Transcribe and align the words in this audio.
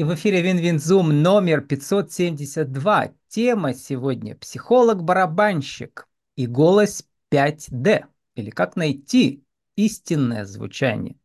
И 0.00 0.02
в 0.02 0.14
эфире 0.14 0.40
WinWinZoom 0.40 1.22
номер 1.22 1.60
572. 1.60 3.12
Тема 3.28 3.74
сегодня 3.74 4.34
«Психолог-барабанщик» 4.34 6.08
и 6.36 6.46
голос 6.46 7.06
5D. 7.30 8.06
Или 8.34 8.48
как 8.48 8.76
найти 8.76 9.44
истинное 9.76 10.46
звучание. 10.46 11.16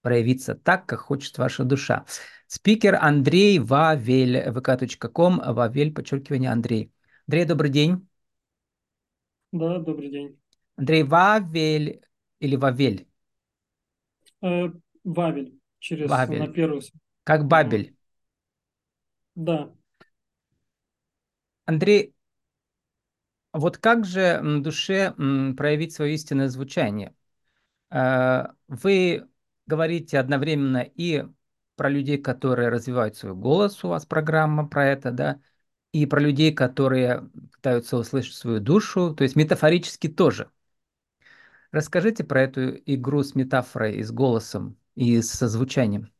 Проявиться 0.00 0.54
так, 0.54 0.86
как 0.86 1.00
хочет 1.00 1.36
ваша 1.36 1.64
душа. 1.64 2.06
Спикер 2.46 2.94
Андрей 2.94 3.58
Вавель, 3.58 4.38
vk.com, 4.38 5.42
Вавель, 5.44 5.92
подчеркивание 5.92 6.50
Андрей. 6.50 6.90
Андрей, 7.26 7.44
добрый 7.44 7.68
день. 7.68 8.08
Да, 9.52 9.80
добрый 9.80 10.08
день. 10.08 10.40
Андрей 10.76 11.02
Вавель 11.02 12.00
или 12.40 12.56
Вавель? 12.56 13.06
Э, 14.40 14.70
Вавель, 15.04 15.58
через 15.78 16.08
Вавель. 16.08 16.38
на 16.38 16.48
первую. 16.48 16.80
Как 17.24 17.46
Бабель. 17.46 17.94
Да. 19.36 19.70
Андрей, 21.66 22.14
вот 23.52 23.78
как 23.78 24.04
же 24.04 24.40
душе 24.62 25.12
проявить 25.56 25.92
свое 25.94 26.14
истинное 26.14 26.48
звучание? 26.48 27.14
Э, 27.90 28.48
вы 28.68 29.28
говорите 29.66 30.18
одновременно 30.20 30.78
и 30.82 31.26
про 31.76 31.90
людей, 31.90 32.18
которые 32.18 32.70
развивают 32.70 33.16
свой 33.16 33.34
голос, 33.34 33.84
у 33.84 33.88
вас 33.88 34.06
программа 34.06 34.68
про 34.68 34.86
это, 34.88 35.12
да, 35.12 35.40
и 35.92 36.06
про 36.06 36.20
людей, 36.20 36.54
которые 36.54 37.30
пытаются 37.52 37.98
услышать 37.98 38.34
свою 38.36 38.60
душу, 38.60 39.14
то 39.14 39.24
есть 39.24 39.36
метафорически 39.36 40.08
тоже. 40.08 40.50
Расскажите 41.72 42.24
про 42.24 42.42
эту 42.42 42.76
игру 42.86 43.22
с 43.22 43.34
метафорой 43.34 43.96
и 43.96 44.02
с 44.02 44.12
голосом, 44.12 44.78
и 44.94 45.20
со 45.22 45.48
звучанием. 45.48 46.13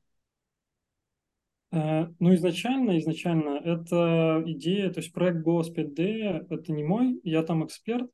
Э, 1.74 2.06
ну, 2.20 2.32
изначально, 2.34 2.98
изначально, 2.98 3.58
это 3.58 4.44
идея, 4.46 4.90
то 4.90 5.00
есть 5.00 5.12
проект 5.12 5.40
Голос 5.40 5.72
5D, 5.74 6.46
это 6.48 6.72
не 6.72 6.84
мой, 6.84 7.20
я 7.24 7.42
там 7.42 7.66
эксперт, 7.66 8.08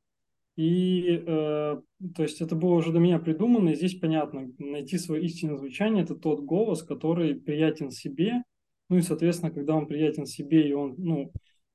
и 0.57 1.23
э, 1.27 1.81
то 2.15 2.23
есть 2.23 2.41
это 2.41 2.57
было 2.57 2.75
уже 2.75 2.91
до 2.91 3.01
меня 3.01 3.19
придумано, 3.19 3.71
и 3.71 3.75
здесь 3.75 3.97
понятно, 3.97 4.51
найти 4.59 4.97
свое 4.97 5.23
истинное 5.25 5.59
звучание– 5.59 6.03
это 6.05 6.15
тот 6.15 6.41
голос, 6.41 6.83
который 6.83 7.35
приятен 7.35 7.91
себе, 7.91 8.43
ну 8.89 8.97
и, 8.97 9.03
соответственно, 9.03 9.53
когда 9.53 9.75
он 9.75 9.87
приятен 9.87 10.25
себе, 10.25 10.67
и 10.67 10.73
он 10.73 10.95
ну, 10.97 11.31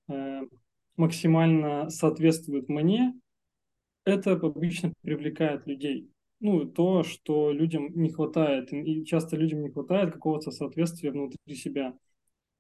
э, 0.09 0.41
максимально 0.97 1.91
соответствует 1.91 2.67
мне, 2.67 3.13
это 4.05 4.31
обычно 4.31 4.91
привлекает 5.03 5.67
людей 5.67 6.09
ну, 6.39 6.65
то, 6.65 7.03
что 7.03 7.51
людям 7.51 7.89
не 7.95 8.09
хватает, 8.09 8.71
и 8.73 9.05
часто 9.05 9.37
людям 9.37 9.61
не 9.61 9.69
хватает 9.69 10.13
какого-то 10.13 10.51
соответствия 10.51 11.11
внутри 11.11 11.55
себя. 11.55 11.97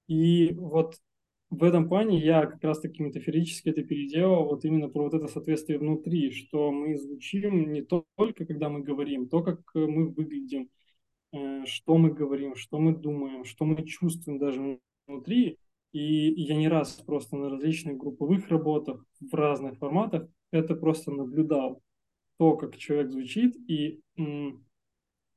И 0.07 0.53
вот 0.53 0.95
в 1.49 1.63
этом 1.63 1.87
плане 1.87 2.19
я 2.19 2.45
как 2.45 2.63
раз-таки 2.63 3.03
метафорически 3.03 3.69
это 3.69 3.83
переделал, 3.83 4.45
вот 4.45 4.65
именно 4.65 4.89
про 4.89 5.03
вот 5.03 5.13
это 5.13 5.27
соответствие 5.27 5.79
внутри, 5.79 6.31
что 6.31 6.71
мы 6.71 6.97
звучим 6.97 7.71
не 7.71 7.81
только, 7.83 8.45
когда 8.45 8.69
мы 8.69 8.81
говорим, 8.81 9.29
то, 9.29 9.43
как 9.43 9.59
мы 9.73 10.09
выглядим, 10.09 10.69
э, 11.33 11.65
что 11.65 11.97
мы 11.97 12.11
говорим, 12.11 12.55
что 12.55 12.79
мы 12.79 12.95
думаем, 12.95 13.45
что 13.45 13.65
мы 13.65 13.85
чувствуем 13.85 14.39
даже 14.39 14.79
внутри. 15.07 15.59
И 15.91 16.33
я 16.43 16.55
не 16.57 16.67
раз 16.67 16.95
просто 17.05 17.37
на 17.37 17.49
различных 17.49 17.97
групповых 17.97 18.49
работах 18.49 19.05
в 19.21 19.33
разных 19.33 19.77
форматах 19.77 20.27
это 20.51 20.75
просто 20.75 21.11
наблюдал 21.11 21.81
то, 22.37 22.57
как 22.57 22.77
человек 22.77 23.11
звучит, 23.11 23.55
и 23.69 24.01
м, 24.17 24.65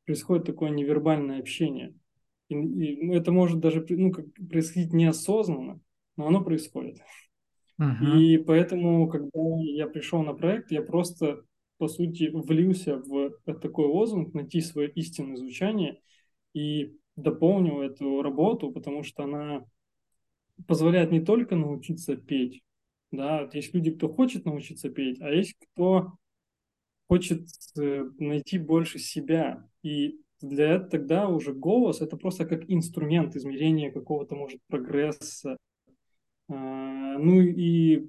происходит 0.04 0.46
такое 0.46 0.70
невербальное 0.70 1.38
общение. 1.40 1.94
И, 2.48 2.54
и 2.54 3.06
ну, 3.06 3.14
это 3.14 3.30
может 3.30 3.60
даже 3.60 3.84
ну, 3.88 4.10
как, 4.10 4.26
происходить 4.34 4.92
неосознанно, 4.92 5.80
но 6.16 6.26
оно 6.26 6.42
происходит. 6.42 6.98
Uh-huh. 7.80 8.18
И 8.18 8.38
поэтому, 8.38 9.08
когда 9.08 9.38
я 9.60 9.86
пришел 9.86 10.22
на 10.22 10.34
проект, 10.34 10.70
я 10.72 10.82
просто, 10.82 11.44
по 11.76 11.88
сути, 11.88 12.30
влился 12.32 12.96
в 12.96 13.30
такой 13.60 13.86
лозунг, 13.86 14.34
найти 14.34 14.60
свое 14.60 14.90
истинное 14.90 15.36
звучание 15.36 16.00
и 16.54 16.96
дополнил 17.14 17.80
эту 17.80 18.22
работу, 18.22 18.72
потому 18.72 19.02
что 19.02 19.24
она 19.24 19.64
позволяет 20.66 21.12
не 21.12 21.20
только 21.20 21.54
научиться 21.54 22.16
петь, 22.16 22.62
да, 23.10 23.48
есть 23.52 23.74
люди, 23.74 23.90
кто 23.90 24.08
хочет 24.08 24.44
научиться 24.44 24.90
петь, 24.90 25.20
а 25.20 25.30
есть 25.30 25.54
кто 25.58 26.12
хочет 27.08 27.48
э, 27.78 28.04
найти 28.18 28.58
больше 28.58 28.98
себя. 28.98 29.66
И 29.82 30.20
для 30.40 30.74
этого 30.74 30.90
тогда 30.90 31.28
уже 31.28 31.52
голос 31.52 32.00
это 32.00 32.16
просто 32.16 32.46
как 32.46 32.70
инструмент 32.70 33.34
измерения 33.34 33.90
какого-то, 33.90 34.36
может, 34.36 34.60
прогресса. 34.68 35.56
А, 36.48 37.18
ну 37.18 37.40
и 37.40 38.08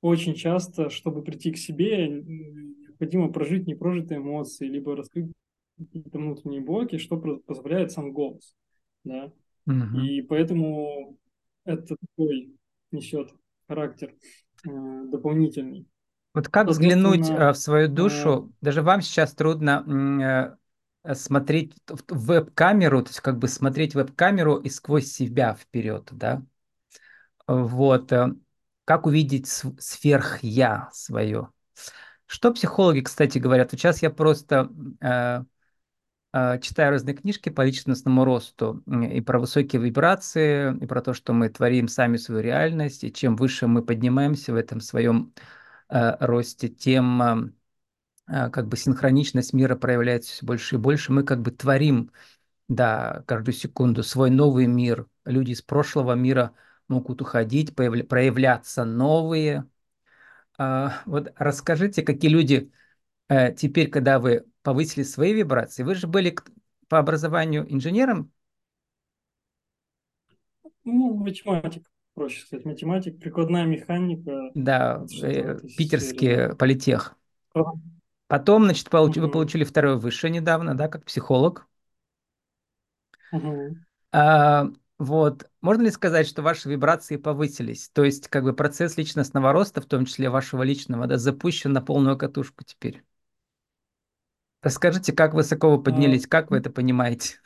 очень 0.00 0.34
часто, 0.34 0.90
чтобы 0.90 1.22
прийти 1.22 1.50
к 1.52 1.56
себе, 1.56 2.08
необходимо 2.08 3.32
прожить 3.32 3.66
непрожитые 3.66 4.18
эмоции, 4.18 4.68
либо 4.68 4.94
раскрыть 4.94 5.32
какие-то 5.78 6.18
внутренние 6.18 6.60
блоки, 6.60 6.98
что 6.98 7.18
позволяет 7.18 7.92
сам 7.92 8.12
голос. 8.12 8.54
Да? 9.04 9.32
Угу. 9.66 10.00
И 10.00 10.22
поэтому 10.22 11.18
это 11.64 11.96
такой 11.96 12.54
несет 12.92 13.34
характер 13.68 14.14
э, 14.64 15.04
дополнительный. 15.10 15.86
Вот 16.36 16.50
как 16.50 16.68
взглянуть 16.68 17.30
э, 17.30 17.52
в 17.52 17.54
свою 17.54 17.88
душу, 17.88 18.52
даже 18.60 18.82
вам 18.82 19.00
сейчас 19.00 19.32
трудно 19.32 20.58
э, 21.02 21.14
смотреть 21.14 21.72
в 21.88 22.26
веб-камеру, 22.26 23.00
то 23.00 23.08
есть 23.08 23.20
как 23.20 23.38
бы 23.38 23.48
смотреть 23.48 23.94
веб-камеру 23.94 24.56
и 24.56 24.68
сквозь 24.68 25.06
себя 25.06 25.54
вперед, 25.54 26.10
да? 26.12 26.42
Вот. 27.46 28.12
Э, 28.12 28.34
как 28.84 29.06
увидеть 29.06 29.46
сверх-я 29.46 30.90
свое? 30.92 31.48
Что 32.26 32.52
психологи, 32.52 33.00
кстати, 33.00 33.38
говорят? 33.38 33.72
Вот 33.72 33.80
сейчас 33.80 34.02
я 34.02 34.10
просто 34.10 34.68
э, 35.00 35.42
э, 36.34 36.60
читаю 36.60 36.90
разные 36.90 37.16
книжки 37.16 37.48
по 37.48 37.64
личностному 37.64 38.26
росту 38.26 38.82
и 38.86 39.22
про 39.22 39.38
высокие 39.38 39.80
вибрации, 39.80 40.76
и 40.82 40.86
про 40.86 41.00
то, 41.00 41.14
что 41.14 41.32
мы 41.32 41.48
творим 41.48 41.88
сами 41.88 42.18
свою 42.18 42.42
реальность, 42.42 43.04
и 43.04 43.12
чем 43.12 43.36
выше 43.36 43.68
мы 43.68 43.82
поднимаемся 43.82 44.52
в 44.52 44.56
этом 44.56 44.82
своем 44.82 45.32
Э, 45.38 45.65
росте, 45.88 46.68
тем 46.68 47.22
э, 47.22 47.52
э, 48.28 48.50
как 48.50 48.68
бы 48.68 48.76
синхроничность 48.76 49.52
мира 49.52 49.76
проявляется 49.76 50.32
все 50.32 50.46
больше 50.46 50.76
и 50.76 50.78
больше. 50.78 51.12
Мы 51.12 51.22
как 51.22 51.40
бы 51.40 51.50
творим, 51.50 52.10
да, 52.68 53.24
каждую 53.26 53.54
секунду 53.54 54.02
свой 54.02 54.30
новый 54.30 54.66
мир. 54.66 55.06
Люди 55.24 55.52
из 55.52 55.62
прошлого 55.62 56.14
мира 56.14 56.52
могут 56.88 57.22
уходить, 57.22 57.74
проявляться 57.74 58.84
новые. 58.84 59.66
А, 60.58 61.02
вот 61.06 61.32
расскажите, 61.36 62.02
какие 62.02 62.30
люди 62.30 62.72
теперь, 63.56 63.90
когда 63.90 64.20
вы 64.20 64.46
повысили 64.62 65.02
свои 65.02 65.32
вибрации, 65.32 65.82
вы 65.82 65.96
же 65.96 66.06
были 66.06 66.36
по 66.88 66.98
образованию 66.98 67.66
инженером? 67.72 68.32
Ну, 70.84 71.14
математик 71.14 71.82
проще 72.16 72.46
сказать, 72.46 72.64
математик, 72.64 73.20
прикладная 73.20 73.66
механика. 73.66 74.50
Да, 74.54 75.04
э, 75.22 75.58
питерский 75.76 76.16
сфере, 76.16 76.54
политех. 76.56 77.14
Потом, 78.26 78.64
значит, 78.64 78.88
получ... 78.90 79.16
угу. 79.16 79.26
вы 79.26 79.30
получили 79.30 79.64
второе 79.64 79.96
высшее 79.96 80.32
недавно, 80.32 80.74
да, 80.74 80.88
как 80.88 81.04
психолог. 81.04 81.68
Угу. 83.32 83.76
А, 84.12 84.66
вот, 84.98 85.48
можно 85.60 85.82
ли 85.82 85.90
сказать, 85.90 86.26
что 86.26 86.40
ваши 86.40 86.70
вибрации 86.70 87.16
повысились? 87.16 87.90
То 87.90 88.02
есть, 88.02 88.28
как 88.28 88.44
бы 88.44 88.54
процесс 88.54 88.96
личностного 88.96 89.52
роста, 89.52 89.82
в 89.82 89.86
том 89.86 90.06
числе 90.06 90.30
вашего 90.30 90.62
личного, 90.62 91.06
да, 91.06 91.18
запущен 91.18 91.72
на 91.72 91.82
полную 91.82 92.16
катушку 92.16 92.64
теперь. 92.64 93.04
Расскажите, 94.62 95.12
как 95.12 95.34
высоко 95.34 95.70
вы 95.76 95.82
поднялись, 95.82 96.24
а... 96.24 96.28
как 96.28 96.50
вы 96.50 96.56
это 96.56 96.70
понимаете? 96.70 97.36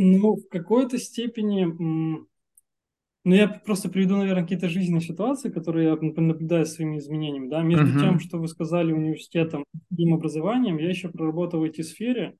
Ну, 0.00 0.36
в 0.36 0.48
какой-то 0.48 0.96
степени, 0.96 1.64
ну, 1.64 3.34
я 3.34 3.48
просто 3.48 3.88
приведу, 3.88 4.16
наверное, 4.16 4.44
какие-то 4.44 4.68
жизненные 4.68 5.00
ситуации, 5.00 5.50
которые 5.50 5.88
я 5.88 5.96
наблюдаю 5.96 6.66
своими 6.66 6.98
изменениями, 6.98 7.48
да, 7.48 7.62
между 7.62 7.86
uh-huh. 7.86 8.00
тем, 8.00 8.20
что 8.20 8.38
вы 8.38 8.46
сказали 8.46 8.92
университетом 8.92 9.64
и 9.96 10.08
образованием, 10.08 10.78
я 10.78 10.88
еще 10.88 11.08
проработал 11.08 11.58
в 11.58 11.64
IT-сфере 11.64 12.36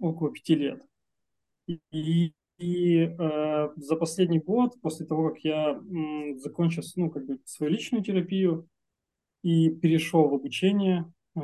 около 0.00 0.32
пяти 0.32 0.56
лет. 0.56 0.82
И, 1.92 2.32
и 2.58 2.98
э, 2.98 3.68
за 3.76 3.94
последний 3.94 4.40
год, 4.40 4.72
после 4.82 5.06
того, 5.06 5.28
как 5.28 5.38
я 5.44 5.74
м, 5.74 6.36
закончил, 6.40 6.82
ну, 6.96 7.08
как 7.08 7.24
бы 7.24 7.38
свою 7.44 7.72
личную 7.72 8.02
терапию 8.02 8.68
и 9.44 9.70
перешел 9.70 10.28
в 10.28 10.34
обучение. 10.34 11.04
Э, 11.36 11.40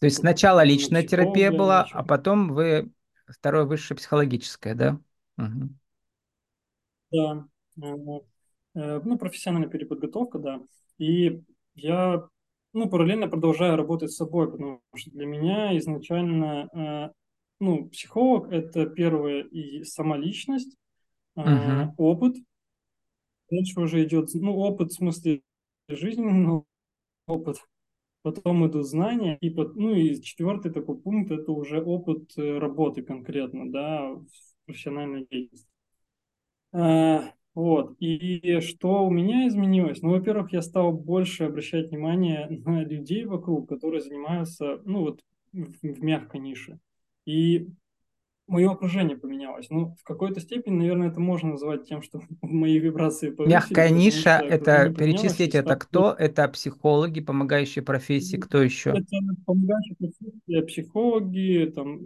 То 0.00 0.06
есть 0.06 0.16
сначала 0.16 0.64
личная 0.64 1.04
терапия 1.04 1.52
была, 1.52 1.86
а 1.92 2.02
потом 2.02 2.52
вы 2.52 2.90
Второе 3.26 3.64
высшее 3.64 3.96
психологическое, 3.96 4.74
да? 4.74 5.00
Угу. 5.38 5.68
Да. 7.12 7.48
Э, 7.82 7.94
э, 8.74 9.00
ну, 9.04 9.18
профессиональная 9.18 9.68
переподготовка, 9.68 10.38
да. 10.38 10.60
И 10.98 11.42
я, 11.74 12.28
ну, 12.72 12.88
параллельно 12.88 13.28
продолжаю 13.28 13.76
работать 13.76 14.12
с 14.12 14.16
собой, 14.16 14.50
потому 14.50 14.80
что 14.94 15.10
для 15.10 15.26
меня 15.26 15.76
изначально 15.78 17.12
ну, 17.58 17.88
психолог– 17.88 18.48
это 18.52 18.86
первое 18.86 19.42
и 19.42 19.82
сама 19.84 20.16
личность, 20.16 20.76
Угу. 21.36 21.94
опыт, 21.98 22.34
дальше 23.50 23.78
уже 23.78 24.02
идет, 24.04 24.30
ну, 24.32 24.56
опыт 24.56 24.90
в 24.90 24.94
смысле 24.94 25.42
жизненный 25.88 26.62
опыт, 27.26 27.58
потом 28.26 28.66
идут 28.66 28.88
знания, 28.88 29.38
и, 29.40 29.50
ну, 29.50 29.94
и 29.94 30.20
четвертый 30.20 30.72
такой 30.72 30.98
пункт– 30.98 31.30
это 31.32 31.52
уже 31.52 31.80
опыт 31.80 32.32
э, 32.36 32.58
работы 32.58 33.02
конкретно, 33.02 33.70
да, 33.70 34.14
в 34.14 34.26
профессиональной 34.64 35.28
деятельности. 35.30 35.68
А, 36.72 37.32
вот. 37.54 37.94
И 38.00 38.58
что 38.62 39.06
у 39.06 39.10
меня 39.10 39.46
изменилось? 39.46 40.02
Ну, 40.02 40.10
во-первых, 40.10 40.52
я 40.52 40.60
стал 40.60 40.92
больше 40.92 41.44
обращать 41.44 41.90
внимание 41.90 42.48
на 42.66 42.82
людей 42.82 43.24
вокруг, 43.26 43.68
которые 43.68 44.00
занимаются, 44.00 44.80
ну, 44.84 45.02
вот 45.02 45.20
в, 45.52 45.82
в 45.82 46.02
мягкой 46.02 46.40
нише. 46.40 46.80
И 47.26 47.68
мое 48.46 48.70
окружение 48.70 49.16
поменялось. 49.16 49.68
Ну, 49.70 49.94
в 49.98 50.02
какой-то 50.04 50.40
степени, 50.40 50.76
наверное, 50.76 51.08
это 51.08 51.20
можно 51.20 51.50
назвать 51.50 51.88
тем, 51.88 52.02
что 52.02 52.20
мои 52.42 52.78
вибрации 52.78 53.30
повысились. 53.30 53.54
Мягкая 53.54 53.90
ниша, 53.90 54.38
это 54.38 54.92
перечислить, 54.92 55.54
это 55.54 55.76
кто? 55.76 56.12
Это 56.12 56.48
психологи, 56.48 57.20
помогающие 57.20 57.82
профессии, 57.82 58.36
кто 58.36 58.62
еще? 58.62 58.90
Это 58.90 59.04
помогающие 59.44 59.96
профессии, 59.96 60.66
психологи, 60.66 61.72
там, 61.74 62.00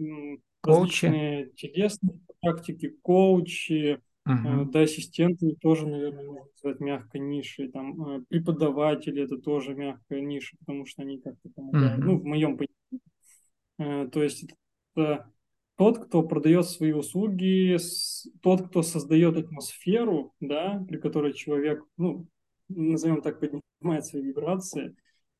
коучи. 0.61 1.05
различные 1.05 1.49
телесные 1.55 2.19
практики, 2.41 2.95
коучи, 3.01 3.99
Угу. 4.23 4.65
Да, 4.71 4.81
ассистенты 4.81 5.55
тоже, 5.61 5.87
наверное, 5.87 6.25
можно 6.25 6.45
сказать 6.55 6.79
мягкой 6.79 7.21
нишей. 7.21 7.69
Там 7.71 8.17
э, 8.19 8.21
преподаватели 8.29 9.23
это 9.23 9.37
тоже 9.37 9.73
мягкая 9.73 10.21
ниша, 10.21 10.55
потому 10.59 10.85
что 10.85 11.01
они 11.01 11.19
как-то 11.19 11.49
помогают. 11.49 11.99
Угу. 11.99 12.05
Ну, 12.05 12.19
в 12.19 12.25
моем 12.25 12.57
понимании. 12.57 13.01
Э, 13.79 14.07
то 14.09 14.21
есть 14.21 14.45
это 14.95 15.25
тот, 15.81 15.97
кто 15.97 16.21
продает 16.21 16.67
свои 16.67 16.91
услуги, 16.91 17.75
тот, 18.43 18.67
кто 18.67 18.83
создает 18.83 19.35
атмосферу, 19.35 20.31
да, 20.39 20.85
при 20.87 20.97
которой 20.97 21.33
человек, 21.33 21.83
ну, 21.97 22.27
назовем 22.69 23.23
так, 23.23 23.39
поднимает 23.39 24.05
свои 24.05 24.21
вибрации, 24.21 24.95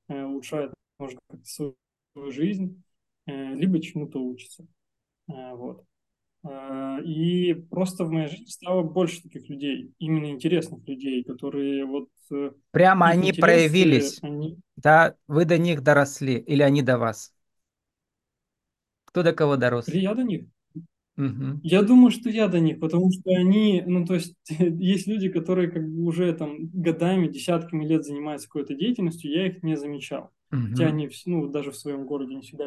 улучшает, 0.07 0.73
может, 0.97 1.19
свою 1.43 1.75
жизнь, 2.31 2.81
либо 3.27 3.79
чему-то 3.79 4.17
учится. 4.17 4.65
Вот. 5.27 5.85
А, 6.43 6.97
и 7.01 7.53
просто 7.53 8.03
в 8.05 8.09
моей 8.09 8.27
жизни 8.27 8.47
стало 8.47 8.81
больше 8.81 9.21
таких 9.21 9.47
людей, 9.47 9.93
именно 9.99 10.25
интересных 10.25 10.88
людей, 10.88 11.23
которые 11.23 11.85
вот... 11.85 12.09
Э, 12.31 12.49
Прямо 12.71 13.09
они 13.09 13.31
проявились, 13.31 14.17
они... 14.23 14.57
да? 14.75 15.13
Вы 15.27 15.45
до 15.45 15.59
них 15.59 15.83
доросли 15.83 16.39
или 16.39 16.63
они 16.63 16.81
до 16.81 16.97
вас? 16.97 17.31
Кто 19.12 19.24
до 19.24 19.34
кого 19.34 19.58
дорос? 19.58 19.88
Я 19.88 20.16
до 20.16 20.24
них. 20.24 20.46
Угу. 21.18 21.60
Я 21.63 21.84
думаю, 21.84 22.10
что 22.10 22.30
я 22.30 22.48
до 22.48 22.60
них, 22.60 22.80
потому 22.80 23.12
что 23.12 23.31
они, 23.31 23.84
ну 23.86 24.06
то 24.06 24.16
есть 24.16 24.36
есть 24.50 25.08
люди, 25.08 25.30
которые 25.30 25.69
как 25.69 25.88
бы 25.88 26.04
уже 26.04 26.34
там 26.34 26.69
годами, 26.74 27.28
десятками 27.28 27.86
лет 27.86 28.06
занимаются 28.06 28.48
какой-то 28.48 28.74
деятельностью, 28.74 29.31
я 29.31 29.48
их 29.48 29.62
не 29.63 29.75
замечал. 29.75 30.31
Угу. 30.52 30.62
Хотя 30.69 30.88
они, 30.88 31.10
ну 31.25 31.48
даже 31.48 31.72
в 31.72 31.78
своем 31.78 32.06
городе 32.06 32.36
не 32.36 32.42
всегда 32.42 32.66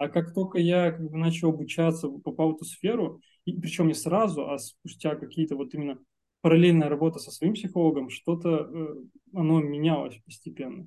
а 0.00 0.08
как 0.08 0.32
только 0.32 0.58
я 0.58 0.92
как 0.92 1.10
бы, 1.10 1.18
начал 1.18 1.50
обучаться, 1.50 2.08
попал 2.08 2.52
в 2.52 2.56
эту 2.56 2.64
сферу, 2.64 3.20
и 3.44 3.52
причем 3.52 3.86
не 3.86 3.94
сразу, 3.94 4.48
а 4.50 4.58
спустя 4.58 5.14
какие-то 5.14 5.56
вот 5.56 5.74
именно 5.74 5.98
параллельная 6.40 6.88
работа 6.88 7.18
со 7.18 7.30
своим 7.30 7.52
психологом, 7.52 8.08
что-то 8.08 8.66
э, 8.72 8.94
оно 9.34 9.60
менялось 9.60 10.18
постепенно. 10.24 10.86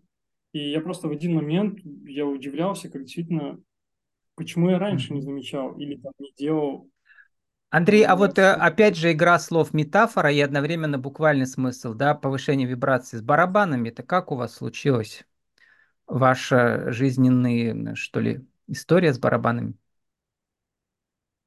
И 0.51 0.71
я 0.71 0.81
просто 0.81 1.07
в 1.07 1.11
один 1.11 1.35
момент 1.35 1.79
я 2.05 2.25
удивлялся, 2.25 2.89
как 2.89 3.03
действительно, 3.03 3.61
почему 4.35 4.69
я 4.69 4.79
раньше 4.79 5.13
не 5.13 5.21
замечал 5.21 5.77
или 5.77 5.95
там 5.95 6.13
не 6.19 6.31
делал. 6.37 6.89
Андрей, 7.69 8.05
а 8.05 8.15
вот 8.15 8.37
э, 8.37 8.51
опять 8.51 8.95
же 8.95 9.11
игра 9.11 9.39
слов 9.39 9.73
метафора 9.73 10.31
и 10.31 10.39
одновременно 10.39 10.99
буквальный 10.99 11.47
смысл, 11.47 11.93
да, 11.93 12.13
повышение 12.13 12.67
вибрации 12.67 13.17
с 13.17 13.21
барабанами, 13.21 13.89
это 13.89 14.03
как 14.03 14.31
у 14.31 14.35
вас 14.35 14.55
случилось? 14.55 15.25
Ваши 16.05 16.85
жизненные, 16.91 17.95
что 17.95 18.19
ли, 18.19 18.45
История 18.67 19.13
с 19.13 19.19
барабанами. 19.19 19.73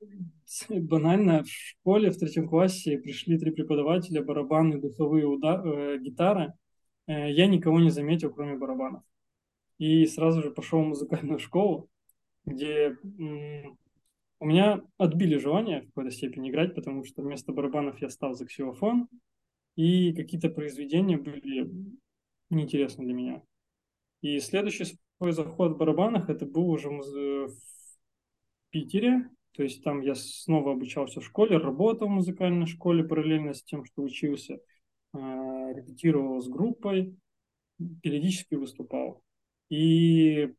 Банально, 0.68 1.42
в 1.42 1.48
школе 1.48 2.10
в 2.10 2.18
третьем 2.18 2.48
классе 2.48 2.98
пришли 2.98 3.38
три 3.38 3.50
преподавателя, 3.50 4.22
барабаны, 4.22 4.80
духовые 4.80 5.26
удар, 5.26 5.66
э, 5.66 5.98
гитары. 5.98 6.52
Э, 7.06 7.30
я 7.32 7.46
никого 7.46 7.80
не 7.80 7.90
заметил, 7.90 8.32
кроме 8.32 8.56
барабанов. 8.56 9.02
И 9.78 10.06
сразу 10.06 10.42
же 10.42 10.50
пошел 10.50 10.82
в 10.82 10.86
музыкальную 10.86 11.38
школу, 11.38 11.88
где 12.46 12.96
у 14.38 14.46
меня 14.46 14.82
отбили 14.96 15.37
желание 15.38 15.82
в 15.82 15.87
какой-то 15.87 16.10
степени 16.10 16.50
играть, 16.50 16.75
потому 16.75 17.04
что 17.04 17.22
вместо 17.22 17.52
барабанов 17.52 18.00
я 18.00 18.08
стал 18.08 18.34
за 18.34 18.46
ксилофон, 18.46 19.08
и 19.75 20.14
какие-то 20.14 20.48
произведения 20.48 21.19
были 21.19 21.70
неинтересны 22.50 23.04
для 23.04 23.14
меня. 23.14 23.43
И 24.22 24.38
следующий 24.40 24.98
свой 25.19 25.32
заход 25.32 25.72
в 25.72 25.76
барабанах 25.76 26.31
это 26.31 26.46
был 26.46 26.70
уже 26.70 26.88
в 26.88 27.54
Питере. 28.70 29.28
То 29.52 29.62
есть 29.62 29.82
там 29.82 30.02
я 30.02 30.14
снова 30.14 30.72
обучался 30.72 31.20
в 31.20 31.25
школе, 31.25 31.56
работал 31.56 32.08
в 32.08 32.10
музыкальной 32.10 32.66
школе 32.66 33.04
параллельно 33.04 33.54
с 33.54 33.62
тем, 33.62 33.84
что 33.84 34.02
учился, 34.02 34.60
а, 35.14 35.72
репетировал 35.72 36.40
с 36.43 36.48
группой, 36.48 37.16
периодически 38.02 38.54
выступал. 38.54 39.22
И 39.70 40.52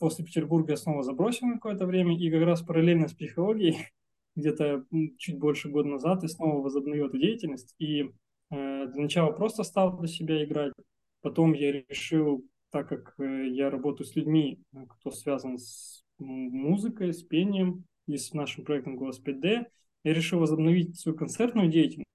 после 0.00 0.24
Петербурга 0.24 0.72
я 0.72 0.76
снова 0.76 1.04
забросил 1.04 1.46
на 1.46 1.54
какое-то 1.54 1.86
время, 1.86 2.18
и 2.18 2.30
как 2.30 2.42
раз 2.42 2.62
параллельно 2.62 3.06
с 3.06 3.14
психологией, 3.14 3.76
где-то 4.34 4.84
чуть 5.18 5.38
больше 5.38 5.68
года 5.68 5.88
назад, 5.88 6.24
я 6.24 6.28
снова 6.28 6.60
возобновил 6.60 7.06
эту 7.06 7.18
деятельность. 7.18 7.76
И 7.78 8.02
э, 8.02 8.86
для 8.88 9.02
начала 9.02 9.30
просто 9.30 9.62
стал 9.62 9.96
для 9.98 10.08
себя 10.08 10.44
играть. 10.44 10.72
Потом 11.20 11.52
я 11.52 11.70
решил 11.70 12.44
так 12.70 12.88
как 12.88 13.14
э, 13.18 13.48
я 13.48 13.70
работаю 13.70 14.06
с 14.06 14.16
людьми, 14.16 14.62
э, 14.72 14.86
кто 14.88 15.10
связан 15.10 15.58
с 15.58 16.04
музыкой, 16.18 17.12
с 17.12 17.22
пением 17.22 17.84
и 18.06 18.16
с 18.16 18.32
нашим 18.32 18.64
проектом 18.64 18.96
«Голос 18.96 19.20
5D», 19.22 19.66
я 20.04 20.14
решил 20.14 20.38
возобновить 20.38 20.98
свою 20.98 21.16
концертную 21.16 21.68
деятельность, 21.68 22.06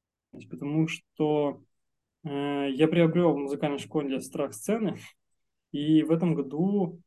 потому 0.49 0.87
что 0.87 1.63
э, 2.23 2.69
я 2.71 2.87
приобрел 2.87 3.33
в 3.33 3.37
музыкальной 3.37 3.79
школе 3.79 4.19
страх 4.21 4.53
сцены, 4.53 4.97
и 5.71 6.03
в 6.03 6.11
этом 6.11 6.35
году 6.35 7.01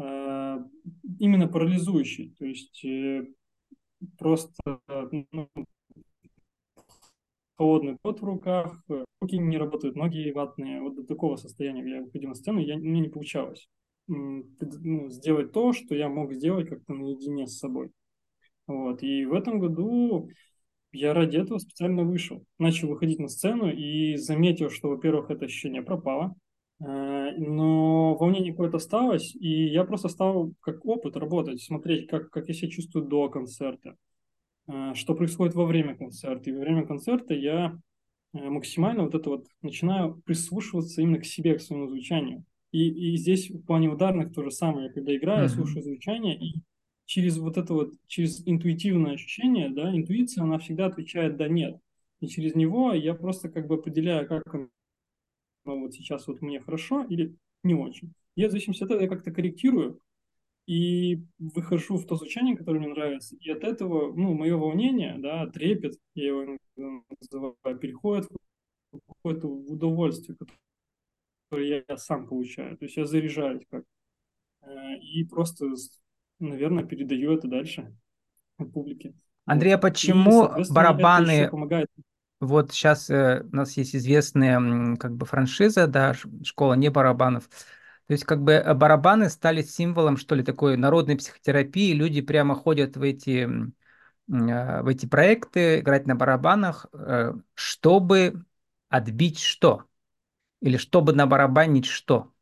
именно 0.00 1.48
парализующий, 1.48 2.34
то 2.38 2.46
есть 2.46 2.84
э, 2.84 3.26
просто 4.18 4.52
ну, 5.32 5.48
холодный 7.56 7.98
пот 8.00 8.20
в 8.20 8.24
руках, 8.24 8.82
руки 9.20 9.38
не 9.38 9.58
работают, 9.58 9.96
ноги 9.96 10.30
ватные. 10.32 10.80
Вот 10.80 10.96
до 10.96 11.04
такого 11.04 11.36
состояния 11.36 11.88
я 11.88 12.02
выходил 12.02 12.30
на 12.30 12.34
сцену, 12.34 12.60
я, 12.60 12.76
мне 12.76 13.00
не 13.00 13.08
получалось 13.08 13.68
ну, 14.10 15.08
сделать 15.08 15.52
то, 15.52 15.72
что 15.72 15.94
я 15.94 16.08
мог 16.08 16.32
сделать 16.32 16.68
как-то 16.68 16.92
наедине 16.92 17.46
с 17.46 17.58
собой. 17.58 17.90
Вот. 18.66 19.02
И 19.02 19.24
в 19.24 19.32
этом 19.32 19.60
году 19.60 20.28
я 20.92 21.14
ради 21.14 21.36
этого 21.36 21.58
специально 21.58 22.02
вышел. 22.02 22.44
Начал 22.58 22.88
выходить 22.88 23.18
на 23.18 23.28
сцену 23.28 23.70
и 23.70 24.16
заметил, 24.16 24.70
что, 24.70 24.88
во-первых, 24.88 25.30
это 25.30 25.44
ощущение 25.44 25.82
пропало, 25.82 26.34
э, 26.34 26.34
но 26.80 28.16
волнение 28.16 28.52
какое-то 28.52 28.78
осталось, 28.78 29.34
и 29.34 29.66
я 29.66 29.84
просто 29.84 30.08
стал 30.08 30.52
как 30.60 30.84
опыт 30.86 31.16
работать, 31.16 31.62
смотреть, 31.62 32.08
как, 32.08 32.30
как 32.30 32.48
я 32.48 32.54
себя 32.54 32.70
чувствую 32.70 33.04
до 33.04 33.28
концерта, 33.28 33.96
Э, 34.70 34.94
что 34.94 35.14
происходит 35.14 35.54
во 35.54 35.66
время 35.66 35.96
концерта. 35.96 36.50
И 36.50 36.52
во 36.52 36.60
время 36.60 36.86
концерта 36.86 37.34
я 37.34 37.78
э, 38.32 38.38
максимально 38.38 39.04
вот 39.04 39.14
это 39.14 39.30
вот 39.30 39.46
начинаю 39.62 40.22
прислушиваться 40.24 41.02
именно 41.02 41.18
к 41.18 41.26
себе, 41.26 41.56
к 41.56 41.62
своему 41.62 41.88
звучанию. 41.88 42.44
И, 42.72 43.12
и 43.12 43.16
здесь 43.16 43.50
в 43.50 43.64
плане 43.64 43.88
ударных 43.88 44.32
то 44.32 44.42
же 44.42 44.50
самое. 44.50 44.86
Я 44.86 44.92
когда 44.92 45.16
играю, 45.16 45.46
mm-hmm. 45.46 45.54
слушаю 45.54 45.82
звучание, 45.82 46.38
и 46.38 46.62
через 47.06 47.38
вот 47.38 47.56
это 47.56 47.74
вот, 47.74 47.94
через 48.06 48.46
интуитивное 48.46 49.14
ощущение, 49.14 49.70
да, 49.70 49.94
интуиция, 49.94 50.44
она 50.44 50.58
всегда 50.58 50.86
отвечает 50.86 51.36
«да-нет». 51.36 51.76
И 52.20 52.28
через 52.28 52.54
него 52.54 52.92
я 52.92 53.14
просто 53.14 53.48
как 53.48 53.66
бы 53.66 53.76
определяю, 53.76 54.28
как 54.28 54.44
оно 55.70 55.80
вот 55.80 55.94
сейчас 55.94 56.26
вот 56.26 56.40
мне 56.42 56.60
хорошо 56.60 57.04
или 57.04 57.34
не 57.62 57.74
очень. 57.74 58.12
Я 58.36 58.48
в 58.48 58.50
зависимости 58.50 58.82
от 58.82 58.90
этого 58.90 59.02
я 59.02 59.08
как-то 59.08 59.30
корректирую, 59.32 60.00
и 60.66 61.24
выхожу 61.38 61.96
в 61.96 62.06
то 62.06 62.14
звучание, 62.14 62.56
которое 62.56 62.78
мне 62.78 62.88
нравится. 62.88 63.34
И 63.40 63.50
от 63.50 63.64
этого, 63.64 64.14
ну, 64.14 64.34
мое 64.34 64.56
волнение, 64.56 65.16
да, 65.18 65.46
трепет, 65.46 65.98
я 66.14 66.28
его 66.28 66.56
называю, 66.76 67.78
переходит 67.80 68.28
в 68.92 69.00
какое-то 69.08 69.48
удовольствие, 69.48 70.38
которое 71.48 71.84
я 71.88 71.96
сам 71.96 72.28
получаю. 72.28 72.76
То 72.76 72.84
есть 72.84 72.96
я 72.96 73.04
заряжаюсь 73.04 73.64
как. 73.68 73.84
Э, 74.62 74.96
и 74.98 75.24
просто, 75.24 75.74
наверное, 76.38 76.84
передаю 76.84 77.32
это 77.32 77.48
дальше 77.48 77.92
публике. 78.72 79.14
Андрей, 79.46 79.74
а 79.74 79.78
почему 79.78 80.46
и, 80.56 80.72
барабаны... 80.72 81.48
помогает 81.50 81.88
вот 82.40 82.72
сейчас 82.72 83.10
э, 83.10 83.42
у 83.52 83.56
нас 83.56 83.76
есть 83.76 83.94
известная 83.94 84.96
как 84.96 85.14
бы 85.14 85.26
франшиза, 85.26 85.86
да, 85.86 86.14
школа 86.42 86.74
не 86.74 86.88
барабанов. 86.90 87.48
То 88.06 88.12
есть 88.14 88.24
как 88.24 88.42
бы 88.42 88.52
э, 88.54 88.74
барабаны 88.74 89.28
стали 89.28 89.62
символом, 89.62 90.16
что 90.16 90.34
ли, 90.34 90.42
такой 90.42 90.76
народной 90.76 91.16
психотерапии. 91.16 91.92
Люди 91.92 92.22
прямо 92.22 92.54
ходят 92.54 92.96
в 92.96 93.02
эти, 93.02 93.46
э, 93.46 94.82
в 94.82 94.88
эти 94.88 95.06
проекты, 95.06 95.80
играть 95.80 96.06
на 96.06 96.16
барабанах, 96.16 96.86
э, 96.92 97.34
чтобы 97.54 98.44
отбить 98.88 99.38
что? 99.40 99.84
Или 100.60 100.78
чтобы 100.78 101.12
набарабанить 101.12 101.86
что? 101.86 102.32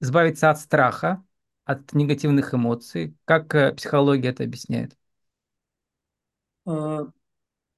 Избавиться 0.00 0.50
от 0.50 0.60
страха, 0.60 1.24
от 1.64 1.92
негативных 1.94 2.54
эмоций. 2.54 3.16
Как 3.24 3.76
психология 3.76 4.28
это 4.30 4.44
объясняет? 4.44 4.96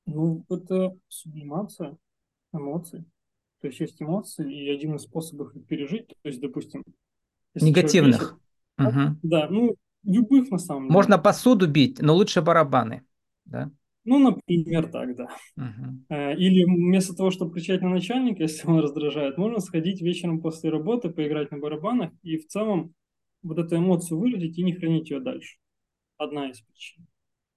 Ну, 0.06 0.44
это 0.48 0.96
сублимация 1.08 1.96
эмоций. 2.52 3.04
То 3.60 3.68
есть 3.68 3.80
есть 3.80 4.02
эмоции, 4.02 4.52
и 4.52 4.68
один 4.70 4.96
из 4.96 5.02
способов 5.02 5.54
их 5.54 5.66
пережить, 5.66 6.08
то 6.08 6.28
есть, 6.28 6.40
допустим, 6.40 6.82
Негативных. 7.54 8.38
Бесит, 8.78 8.96
угу. 8.96 9.18
Да, 9.22 9.48
ну, 9.50 9.76
любых 10.04 10.50
на 10.50 10.58
самом 10.58 10.84
деле. 10.84 10.94
Можно 10.94 11.18
посуду 11.18 11.68
бить, 11.68 12.00
но 12.00 12.14
лучше 12.14 12.40
барабаны, 12.40 13.02
да? 13.44 13.70
Ну, 14.04 14.18
например, 14.18 14.90
так, 14.90 15.14
да. 15.16 15.28
Угу. 15.56 16.14
Или 16.38 16.64
вместо 16.64 17.14
того, 17.14 17.30
чтобы 17.30 17.52
кричать 17.54 17.82
на 17.82 17.90
начальника, 17.90 18.42
если 18.42 18.66
он 18.66 18.80
раздражает, 18.80 19.38
можно 19.38 19.60
сходить 19.60 20.00
вечером 20.00 20.40
после 20.40 20.70
работы, 20.70 21.10
поиграть 21.10 21.50
на 21.50 21.58
барабанах 21.58 22.10
и 22.22 22.38
в 22.38 22.46
целом 22.46 22.94
вот 23.42 23.58
эту 23.58 23.76
эмоцию 23.76 24.18
выразить 24.18 24.58
и 24.58 24.64
не 24.64 24.72
хранить 24.72 25.10
ее 25.10 25.20
дальше. 25.20 25.58
Одна 26.16 26.50
из 26.50 26.60
причин. 26.60 27.06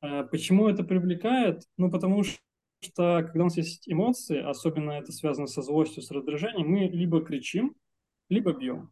Э, 0.05 0.23
почему 0.23 0.67
это 0.67 0.83
привлекает? 0.83 1.63
Ну, 1.77 1.89
потому 1.89 2.23
что 2.23 2.39
что 2.81 3.23
когда 3.23 3.41
у 3.41 3.43
нас 3.45 3.57
есть 3.57 3.89
эмоции, 3.89 4.37
особенно 4.37 4.91
это 4.91 5.11
связано 5.11 5.47
со 5.47 5.63
злостью, 5.63 6.03
с 6.03 6.11
раздражением, 6.11 6.67
мы 6.67 6.81
либо 6.81 7.23
кричим, 7.23 7.75
либо 8.29 8.53
бьем. 8.53 8.91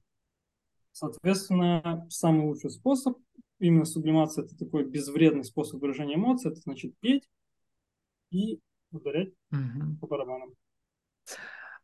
Соответственно, 0.91 2.07
самый 2.09 2.45
лучший 2.45 2.71
способ, 2.71 3.17
именно 3.59 3.85
сублимация, 3.85 4.45
это 4.45 4.57
такой 4.57 4.85
безвредный 4.85 5.43
способ 5.43 5.79
выражения 5.81 6.15
эмоций, 6.15 6.51
это 6.51 6.61
значит 6.61 6.97
петь 6.99 7.29
и 8.31 8.59
ударять 8.91 9.33
угу. 9.51 9.97
по 10.01 10.07
барабанам. 10.07 10.53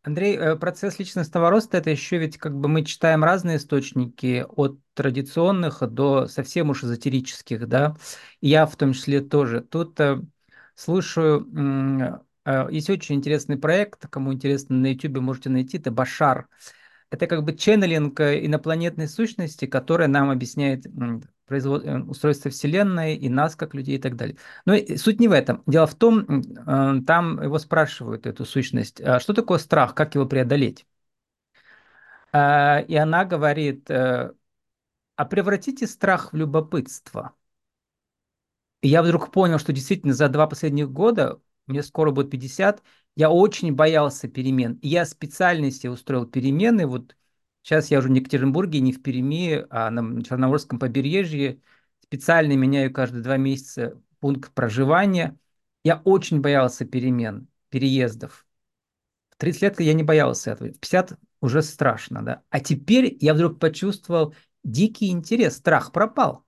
Андрей, 0.01 0.37
э, 0.37 0.55
процесс 0.55 0.97
личностного 0.97 1.49
роста 1.49 1.77
это 1.77 1.89
еще 1.89 2.17
ведь 2.17 2.37
как 2.37 2.55
бы 2.55 2.69
мы 2.69 2.85
читаем 2.85 3.23
разные 3.23 3.57
источники 3.57 4.45
от 4.47 4.79
традиционных 4.93 5.81
до 5.89 6.27
совсем 6.27 6.69
уж 6.69 6.83
эзотерических, 6.83 7.67
да, 7.67 7.95
я 8.39 8.65
в 8.65 8.75
том 8.77 8.93
числе 8.93 9.21
тоже. 9.21 9.61
Тут 9.61 9.99
э, 9.99 10.21
слушаю, 10.75 11.45
э, 12.45 12.67
есть 12.71 12.89
очень 12.89 13.15
интересный 13.15 13.57
проект, 13.57 14.07
кому 14.07 14.33
интересно, 14.33 14.77
на 14.77 14.87
YouTube 14.93 15.19
можете 15.19 15.49
найти, 15.49 15.77
это 15.77 15.91
Башар. 15.91 16.47
Это 17.11 17.27
как 17.27 17.43
бы 17.43 17.55
ченнелинг 17.55 18.19
э, 18.21 18.45
инопланетной 18.45 19.09
сущности, 19.09 19.65
которая 19.65 20.07
нам 20.07 20.29
объясняет 20.29 20.85
производ... 21.49 21.83
Э, 21.85 21.99
устройство 21.99 22.49
Вселенной 22.49 23.15
и 23.15 23.27
нас 23.27 23.57
как 23.57 23.73
людей 23.73 23.97
и 23.97 24.01
так 24.01 24.15
далее. 24.15 24.37
Но 24.65 24.75
суть 24.97 25.19
не 25.19 25.27
в 25.27 25.33
этом. 25.33 25.61
Дело 25.67 25.87
в 25.87 25.95
том, 25.95 26.41
там 27.05 27.41
его 27.41 27.59
спрашивают, 27.59 28.25
эту 28.25 28.45
сущность, 28.45 29.01
«А 29.01 29.19
что 29.19 29.33
такое 29.33 29.57
страх, 29.59 29.93
как 29.93 30.15
его 30.15 30.25
преодолеть? 30.25 30.85
И 32.31 32.95
она 32.95 33.25
говорит, 33.25 33.89
а 35.19 35.25
превратите 35.25 35.85
страх 35.85 36.31
в 36.31 36.37
любопытство. 36.37 37.33
И 38.81 38.87
я 38.87 39.03
вдруг 39.03 39.31
понял, 39.33 39.59
что 39.59 39.73
действительно 39.73 40.13
за 40.13 40.29
два 40.29 40.47
последних 40.47 40.89
года, 40.91 41.41
мне 41.67 41.83
скоро 41.83 42.11
будет 42.11 42.31
50, 42.31 42.81
я 43.17 43.29
очень 43.29 43.73
боялся 43.75 44.29
перемен. 44.29 44.75
И 44.75 44.87
я 44.87 45.05
специально 45.05 45.71
себе 45.71 45.91
устроил 45.91 46.25
перемены. 46.25 46.87
Вот 46.87 47.17
сейчас 47.69 47.91
я 47.91 47.99
уже 47.99 48.09
не 48.09 48.19
в 48.19 48.23
Екатеринбурге, 48.23 48.79
не 48.79 48.91
в 48.91 49.03
Перми, 49.03 49.63
а 49.69 49.91
на 49.91 50.23
Черноморском 50.23 50.79
побережье. 50.79 51.61
Специально 52.01 52.53
меняю 52.53 52.91
каждые 52.91 53.21
два 53.21 53.37
месяца 53.37 54.01
пункт 54.19 54.51
проживания. 54.55 55.37
Я 55.83 56.01
очень 56.03 56.41
боялся 56.41 56.83
перемен, 56.83 57.47
переездов. 57.69 58.47
В 59.29 59.35
30 59.37 59.61
лет 59.61 59.79
я 59.81 59.93
не 59.93 60.01
боялся 60.01 60.51
этого. 60.51 60.69
В 60.69 60.79
50 60.79 61.19
уже 61.41 61.61
страшно, 61.61 62.23
да. 62.25 62.43
А 62.49 62.59
теперь 62.59 63.15
я 63.21 63.35
вдруг 63.35 63.59
почувствовал 63.59 64.33
дикий 64.63 65.11
интерес, 65.11 65.57
страх 65.57 65.91
пропал. 65.91 66.45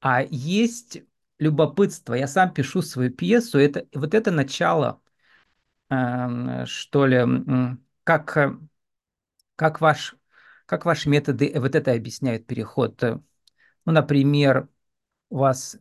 А 0.00 0.22
есть 0.22 1.02
любопытство. 1.40 2.14
Я 2.14 2.28
сам 2.28 2.54
пишу 2.54 2.80
свою 2.80 3.10
пьесу. 3.10 3.58
Это, 3.58 3.88
вот 3.92 4.14
это 4.14 4.30
начало, 4.30 5.02
э, 5.90 6.64
что 6.66 7.06
ли, 7.06 7.26
как, 8.04 8.60
как, 9.60 9.82
ваш, 9.82 10.16
как 10.64 10.86
ваши 10.86 11.10
методы 11.10 11.52
вот 11.54 11.74
это 11.74 11.92
объясняют 11.92 12.46
переход. 12.46 12.98
Ну, 13.02 13.22
например, 13.92 14.70
у 15.28 15.36
вас 15.36 15.78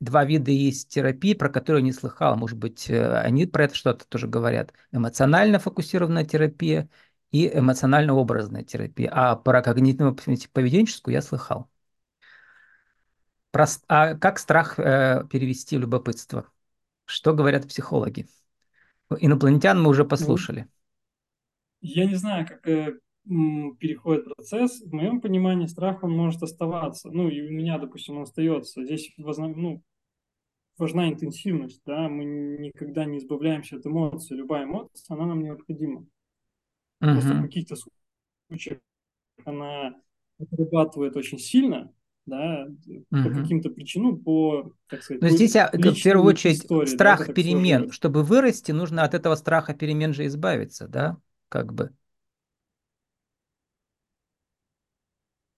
два 0.00 0.24
вида 0.24 0.50
есть 0.50 0.88
терапии, 0.88 1.34
про 1.34 1.48
которые 1.48 1.84
не 1.84 1.92
слыхал. 1.92 2.34
Может 2.34 2.58
быть, 2.58 2.90
э, 2.90 3.20
они 3.20 3.46
про 3.46 3.66
это 3.66 3.76
что-то 3.76 4.04
тоже 4.08 4.26
говорят. 4.26 4.72
Эмоционально 4.90 5.60
фокусированная 5.60 6.24
терапия 6.24 6.88
и 7.30 7.46
эмоционально-образная 7.46 8.64
терапия. 8.64 9.08
А 9.12 9.36
про 9.36 9.62
когнитивно-поведенческую 9.62 11.12
я 11.12 11.22
слыхал. 11.22 11.70
Про, 13.52 13.66
а 13.86 14.16
как 14.16 14.40
страх 14.40 14.76
э, 14.80 15.24
перевести 15.30 15.76
в 15.76 15.80
любопытство? 15.82 16.50
Что 17.04 17.32
говорят 17.32 17.68
психологи? 17.68 18.26
Инопланетян 19.20 19.80
мы 19.80 19.88
уже 19.88 20.02
ну, 20.02 20.08
послушали. 20.08 20.66
Я 21.80 22.06
не 22.06 22.16
знаю, 22.16 22.44
как 22.48 22.66
э, 22.66 22.98
переходит 23.26 24.24
процесс. 24.34 24.80
В 24.80 24.92
моем 24.92 25.20
понимании 25.20 25.66
страх 25.66 26.02
он 26.02 26.12
может 26.12 26.42
оставаться. 26.42 27.10
Ну, 27.10 27.28
и 27.28 27.42
у 27.42 27.50
меня, 27.50 27.78
допустим, 27.78 28.16
он 28.16 28.22
остается. 28.22 28.84
Здесь 28.84 29.12
ну, 29.16 29.82
важна 30.78 31.08
интенсивность. 31.08 31.82
Да? 31.86 32.08
Мы 32.08 32.24
никогда 32.24 33.04
не 33.04 33.18
избавляемся 33.18 33.76
от 33.76 33.86
эмоций. 33.86 34.36
Любая 34.36 34.64
эмоция, 34.64 35.14
она 35.14 35.26
нам 35.26 35.42
необходима. 35.42 36.06
Угу. 37.00 37.12
Просто 37.12 37.34
в 37.34 37.42
каких-то 37.42 37.76
случаях 38.48 38.78
она 39.44 39.94
отрабатывает 40.38 41.16
очень 41.16 41.38
сильно, 41.38 41.92
да, 42.26 42.66
угу. 42.66 43.04
по 43.10 43.30
каким-то 43.30 43.70
причинам, 43.70 44.18
по, 44.18 44.72
так 44.88 45.02
сказать, 45.02 45.22
Но 45.22 45.28
здесь, 45.28 45.54
в 45.54 46.02
первую 46.02 46.26
очередь, 46.26 46.58
истории, 46.58 46.86
страх 46.86 47.26
да, 47.26 47.32
перемен. 47.32 47.90
Чтобы 47.90 48.22
вырасти, 48.22 48.72
нужно 48.72 49.02
от 49.02 49.14
этого 49.14 49.34
страха 49.34 49.74
перемен 49.74 50.12
же 50.14 50.26
избавиться, 50.26 50.88
да, 50.88 51.18
как 51.48 51.72
бы. 51.72 51.92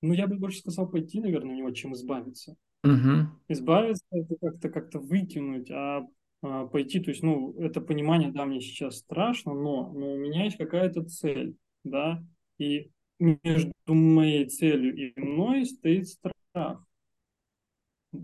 Ну, 0.02 0.12
я 0.12 0.26
бы 0.26 0.36
больше 0.36 0.58
сказал 0.58 0.88
пойти, 0.88 1.20
наверное, 1.20 1.52
на 1.52 1.58
него, 1.58 1.70
чем 1.70 1.94
избавиться. 1.94 2.56
Угу. 2.84 3.28
Избавиться– 3.48 4.04
это 4.10 4.36
как-то 4.40 4.68
как-то 4.68 4.98
выкинуть, 4.98 5.70
а, 5.70 6.06
а 6.42 6.66
пойти, 6.66 7.00
то 7.00 7.10
есть, 7.10 7.22
ну, 7.22 7.54
это 7.58 7.80
понимание, 7.80 8.32
да, 8.32 8.44
мне 8.44 8.60
сейчас 8.60 8.98
страшно, 8.98 9.54
но, 9.54 9.92
но 9.92 10.12
у 10.12 10.18
меня 10.18 10.44
есть 10.44 10.58
какая-то 10.58 11.04
цель, 11.04 11.56
да, 11.84 12.24
и 12.58 12.90
между 13.20 13.72
моей 13.86 14.46
целью 14.46 14.96
и 14.96 15.18
мной 15.20 15.64
стоит 15.64 16.08
страх 16.08 16.32
страх. 16.52 16.84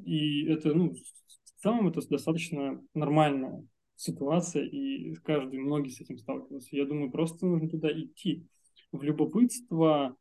И 0.04 0.44
это, 0.46 0.74
ну, 0.74 0.92
в 0.92 1.62
целом 1.62 1.88
это 1.88 2.06
достаточно 2.08 2.82
нормальная 2.94 3.66
ситуация, 3.96 4.64
и 4.64 5.14
каждый, 5.24 5.58
многие 5.58 5.90
с 5.90 6.00
этим 6.00 6.18
сталкиваются. 6.18 6.76
Я 6.76 6.84
думаю, 6.84 7.10
просто 7.10 7.46
нужно 7.46 7.68
туда 7.68 7.90
идти. 7.90 8.46
В 8.92 9.02
любопытство, 9.02 10.16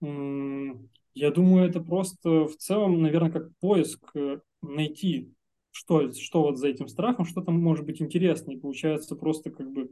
я 0.00 1.30
думаю, 1.30 1.68
это 1.68 1.80
просто 1.80 2.46
в 2.46 2.56
целом, 2.56 3.02
наверное, 3.02 3.30
как 3.30 3.56
поиск 3.58 4.10
э, 4.14 4.40
найти, 4.62 5.32
что, 5.70 6.12
что 6.12 6.42
вот 6.42 6.58
за 6.58 6.68
этим 6.68 6.88
страхом, 6.88 7.24
что 7.24 7.42
там 7.42 7.60
может 7.60 7.84
быть 7.84 8.00
интересно. 8.00 8.52
И 8.52 8.58
получается 8.58 9.16
просто 9.16 9.50
как 9.50 9.70
бы, 9.70 9.90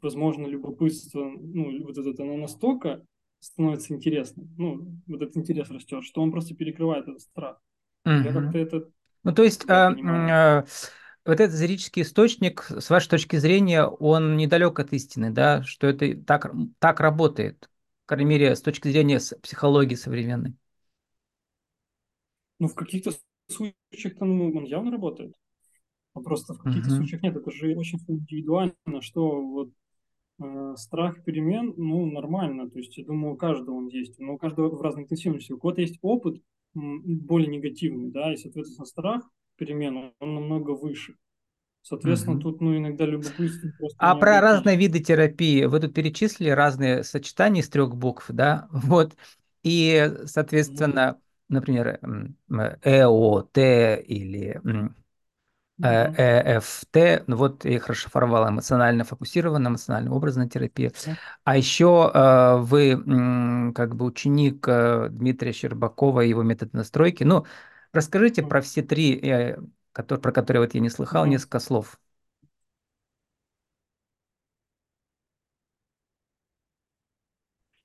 возможно, 0.00 0.46
любопытство, 0.46 1.24
ну, 1.24 1.84
вот 1.84 1.98
это 1.98 2.22
оно 2.22 2.36
настолько 2.36 3.04
становится 3.40 3.94
интересным. 3.94 4.52
Ну, 4.56 5.00
вот 5.06 5.22
этот 5.22 5.36
интерес 5.36 5.70
растет, 5.70 6.04
что 6.04 6.22
он 6.22 6.30
просто 6.30 6.54
перекрывает 6.54 7.08
этот 7.08 7.20
страх. 7.20 7.60
Угу. 8.04 8.14
Я 8.14 8.32
как-то 8.32 8.58
это... 8.58 8.88
Ну, 9.24 9.32
то 9.32 9.42
есть, 9.42 9.68
а, 9.68 9.88
а, 9.88 10.64
вот 11.24 11.40
этот 11.40 11.52
зрительский 11.54 12.02
источник, 12.02 12.66
с 12.70 12.88
вашей 12.88 13.08
точки 13.08 13.36
зрения, 13.36 13.84
он 13.84 14.36
недалек 14.36 14.78
от 14.78 14.92
истины, 14.92 15.30
да, 15.30 15.62
что 15.62 15.86
это 15.86 16.16
так, 16.16 16.52
так 16.78 17.00
работает, 17.00 17.68
крайней 18.08 18.30
мере, 18.30 18.54
с 18.56 18.62
точки 18.62 18.88
зрения 18.88 19.20
психологии 19.42 19.94
современной. 19.94 20.54
Ну, 22.58 22.68
в 22.68 22.74
каких-то 22.74 23.12
случаях 23.48 24.20
ну, 24.20 24.52
он 24.56 24.64
явно 24.64 24.90
работает. 24.90 25.34
А 26.14 26.20
просто 26.20 26.54
в 26.54 26.58
каких-то 26.58 26.90
uh-huh. 26.90 26.96
случаях 26.96 27.22
нет. 27.22 27.36
Это 27.36 27.50
же 27.50 27.76
очень 27.76 27.98
индивидуально, 28.08 29.00
что 29.00 29.40
вот 29.40 29.70
Э, 30.40 30.74
страх 30.76 31.24
перемен, 31.24 31.74
ну, 31.76 32.06
нормально. 32.06 32.70
То 32.70 32.78
есть, 32.78 32.96
я 32.96 33.04
думаю, 33.04 33.34
у 33.34 33.36
каждого 33.36 33.74
он 33.74 33.88
есть, 33.88 34.18
но 34.18 34.34
у 34.34 34.38
каждого 34.38 34.68
в 34.68 34.80
разной 34.80 35.04
интенсивности. 35.04 35.52
У 35.52 35.58
кого-то 35.58 35.80
есть 35.80 35.98
опыт 36.02 36.40
более 36.74 37.48
негативный, 37.48 38.10
да, 38.10 38.32
и, 38.32 38.36
соответственно, 38.36 38.84
страх 38.84 39.28
перемен, 39.56 40.12
он 40.20 40.34
намного 40.34 40.72
выше. 40.72 41.16
Соответственно, 41.82 42.38
Мгм. 42.38 42.40
тут, 42.40 42.60
ну, 42.60 42.76
иногда 42.76 43.04
любопытство 43.06 43.70
просто 43.78 43.98
А 43.98 44.14
про 44.14 44.40
разные 44.40 44.76
виды 44.76 45.00
терапии 45.00 45.64
вы 45.64 45.80
тут 45.80 45.94
перечислили 45.94 46.50
разные 46.50 47.04
сочетания 47.04 47.62
из 47.62 47.68
трех 47.68 47.94
букв, 47.96 48.26
да? 48.28 48.68
Вот. 48.72 49.16
И, 49.62 50.10
соответственно, 50.26 51.20
например, 51.48 51.98
м, 52.02 52.36
м, 52.48 52.60
ЭОТ 52.82 53.58
или 53.58 54.60
э, 55.82 56.06
Мгм. 56.06 56.18
ЭФТ, 56.58 57.24
ну 57.26 57.36
вот 57.36 57.64
я 57.64 57.76
их 57.76 57.86
расшифровала, 57.88 58.48
эмоционально 58.50 59.04
фокусированная, 59.04 59.70
эмоционально-образная 59.70 60.48
терапия. 60.48 60.92
А 61.44 61.56
еще 61.56 62.10
э, 62.14 62.56
вы 62.58 63.72
как 63.74 63.94
бы 63.96 64.04
ученик 64.06 64.66
э, 64.68 65.08
Дмитрия 65.10 65.52
Щербакова 65.52 66.22
и 66.22 66.28
его 66.30 66.42
метод 66.42 66.72
настройки. 66.74 67.24
Ну, 67.24 67.46
расскажите 67.92 68.42
про 68.42 68.60
все 68.60 68.82
три, 68.82 69.18
которые, 69.92 70.22
про 70.22 70.32
которые 70.32 70.62
вот 70.62 70.74
я 70.74 70.80
не 70.80 70.90
слыхал, 70.90 71.26
несколько 71.26 71.60
слов. 71.60 71.98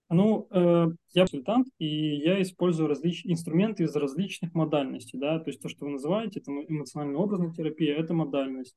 Ну, 0.10 0.48
э, 0.52 0.88
я 1.14 1.22
консультант, 1.24 1.68
и 1.80 1.86
я 2.18 2.40
использую 2.42 2.88
различные 2.88 3.34
инструменты 3.34 3.84
из 3.84 3.96
различных 3.96 4.54
модальностей, 4.54 5.18
да, 5.18 5.40
то 5.40 5.50
есть 5.50 5.60
то, 5.62 5.70
что 5.70 5.86
вы 5.86 5.92
называете, 5.94 6.40
это 6.40 6.52
эмоционально-образная 6.52 7.52
терапия, 7.52 7.96
это 7.96 8.14
модальность. 8.14 8.76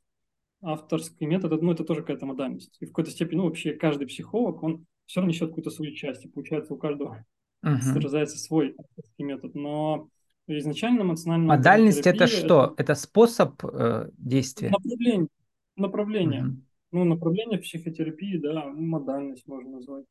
Авторский 0.62 1.26
метод, 1.26 1.62
ну, 1.62 1.72
это 1.72 1.84
тоже 1.84 2.02
какая-то 2.02 2.26
модальность. 2.26 2.76
И 2.80 2.86
в 2.86 2.90
какой-то 2.90 3.10
степени, 3.12 3.38
ну, 3.38 3.44
вообще 3.44 3.74
каждый 3.74 4.06
психолог, 4.08 4.62
он 4.62 4.86
все 5.06 5.20
равно 5.20 5.30
несет 5.32 5.50
какую-то 5.50 5.70
свою 5.70 5.94
часть, 5.94 6.24
и 6.24 6.28
получается 6.28 6.74
у 6.74 6.78
каждого 6.78 7.24
Мгм. 7.62 8.00
рождается 8.00 8.38
свой 8.38 8.74
авторский 8.78 9.24
метод. 9.24 9.54
Но 9.54 10.08
изначально 10.46 11.02
эмоционально-образная 11.02 11.58
Модальность 11.58 11.98
это 11.98 12.12
терапия– 12.12 12.26
это 12.26 12.46
что? 12.46 12.74
Это 12.76 12.94
способ 12.94 13.64
э, 13.64 14.10
действия? 14.18 14.70
направление, 14.70 15.28
направление. 15.76 16.42
Мгм. 16.42 16.62
Ну, 16.92 17.04
направление 17.04 17.58
психотерапии, 17.58 18.38
да, 18.38 18.64
модальность 18.66 19.46
можно 19.46 19.70
назвать. 19.70 20.04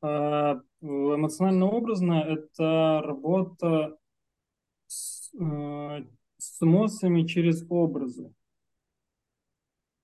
А, 0.00 0.60
эмоционально-образно– 0.80 2.24
это 2.26 3.02
работа 3.04 3.96
с, 4.86 5.30
э, 5.34 6.04
с 6.38 6.62
эмоциями 6.62 7.26
через 7.26 7.64
образы. 7.68 8.32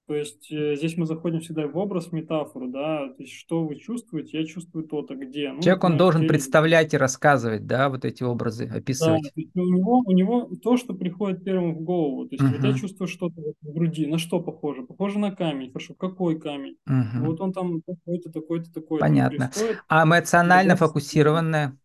То 0.09 0.15
есть 0.17 0.51
э, 0.51 0.75
здесь 0.77 0.97
мы 0.97 1.07
заходим 1.07 1.41
всегда 1.41 1.69
в 1.69 1.77
образ, 1.77 2.09
в 2.09 2.13
метафору, 2.13 2.69
да, 2.69 3.09
то 3.11 3.23
есть 3.23 3.35
что 3.35 3.65
вы 3.65 3.77
чувствуете, 3.77 4.41
я 4.41 4.47
чувствую 4.47 4.89
то-то, 4.89 5.15
где, 5.15 5.53
ну, 5.53 5.63
Человек, 5.63 5.85
он 5.85 5.97
например, 5.97 6.03
в 6.03 6.09
должен 6.09 6.21
теле. 6.21 6.27
представлять 6.27 6.95
и 6.95 6.97
рассказывать, 6.99 7.67
да, 7.67 7.89
вот 7.89 8.05
эти 8.05 8.23
образы, 8.25 8.65
Да, 9.01 9.07
то 9.21 9.21
описывать. 9.21 9.33
есть 9.37 9.57
у 9.57 9.61
него, 9.61 9.99
у 10.05 10.13
него 10.13 10.51
то, 10.63 10.77
что 10.77 10.93
приходит 10.95 11.45
первым 11.45 11.75
в 11.77 11.81
голову, 11.83 12.27
то 12.29 12.35
есть 12.35 12.51
вот 12.51 12.65
я 12.65 12.73
чувствую 12.75 13.07
что-то 13.07 13.41
в 13.63 13.73
груди, 13.73 14.07
на 14.07 14.19
что 14.19 14.41
похоже? 14.41 14.83
Похоже 14.85 15.19
на 15.21 15.31
камень, 15.35 15.71
хорошо, 15.71 15.95
какой 15.95 16.41
камень? 16.41 16.77
Мгм. 16.87 17.25
Вот 17.25 17.41
он 17.41 17.53
там 17.53 17.81
такой-то, 17.83 18.31
такой-то, 18.33 18.73
такой-то, 18.73 19.15
Понятно. 19.15 19.51
А 19.89 20.05
эмоционально 20.05 20.77
телом. 20.77 20.77
фокусированная? 20.77 21.77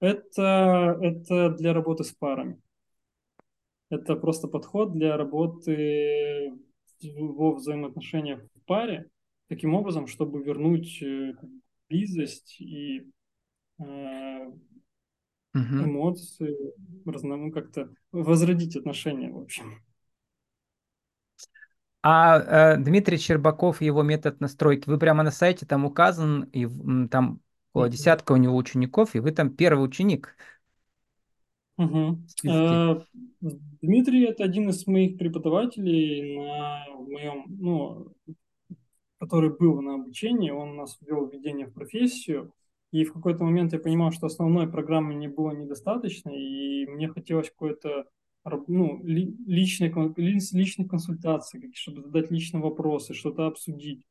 Это, 0.00 0.98
это 1.00 1.48
для 1.48 1.72
работы 1.72 2.04
с 2.04 2.12
парами. 2.12 2.60
Это 3.90 4.16
просто 4.16 4.48
подход 4.48 4.92
для 4.92 5.16
работы 5.16 6.52
во 7.04 7.54
взаимоотношениях 7.54 8.40
в 8.54 8.64
паре, 8.66 9.08
таким 9.48 9.74
образом, 9.74 10.06
чтобы 10.06 10.42
вернуть 10.42 11.02
э, 11.02 11.34
близость 11.88 12.60
и 12.60 13.10
э, 13.78 13.84
эмоции, 15.54 16.56
разно- 17.04 17.36
ну, 17.36 17.52
как-то 17.52 17.90
возродить 18.12 18.76
отношения, 18.76 19.30
в 19.30 19.38
общем. 19.38 19.82
А 22.02 22.74
э, 22.74 22.76
Дмитрий 22.78 23.16
Щербаков 23.16 23.80
и 23.80 23.86
его 23.86 24.02
метод 24.02 24.40
настройки, 24.40 24.88
вы 24.88 24.98
прямо 24.98 25.22
на 25.22 25.30
сайте 25.30 25.66
там 25.66 25.84
указан, 25.84 26.44
и 26.52 26.66
там 27.08 27.40
около 27.72 27.88
десятка 27.88 28.32
у 28.32 28.36
него 28.36 28.56
учеников, 28.56 29.14
и 29.14 29.20
вы 29.20 29.30
там 29.30 29.50
первый 29.50 29.84
ученик 29.84 30.36
Э, 32.44 33.00
Дмитрий– 33.80 34.24
это 34.24 34.44
один 34.44 34.68
из 34.68 34.86
моих 34.86 35.18
преподавателей 35.18 36.36
на 36.36 36.86
моем, 36.98 37.44
ну, 37.48 38.14
который 39.18 39.56
был 39.56 39.80
на 39.80 39.94
обучении, 39.94 40.50
он 40.50 40.70
у 40.70 40.74
нас 40.74 40.98
ввел 41.00 41.26
введение 41.26 41.66
в 41.66 41.72
профессию, 41.72 42.52
и 42.90 43.04
в 43.04 43.12
какой-то 43.12 43.44
момент 43.44 43.72
я 43.72 43.78
понимал, 43.78 44.12
что 44.12 44.26
основной 44.26 44.70
программы 44.70 45.14
не 45.14 45.28
было 45.28 45.52
недостаточно, 45.52 46.30
и 46.30 46.86
мне 46.86 47.08
хотелось 47.08 47.50
какой-то 47.50 48.06
ну, 48.66 49.00
ли, 49.04 49.36
личной, 49.46 49.90
кон- 49.90 50.14
ли- 50.16 50.40
личных 50.52 50.88
консультаций, 50.88 51.60
как- 51.60 51.76
чтобы 51.76 52.02
задать 52.02 52.30
личные 52.30 52.62
вопросы, 52.62 53.14
что-то 53.14 53.46
обсудить. 53.46 54.04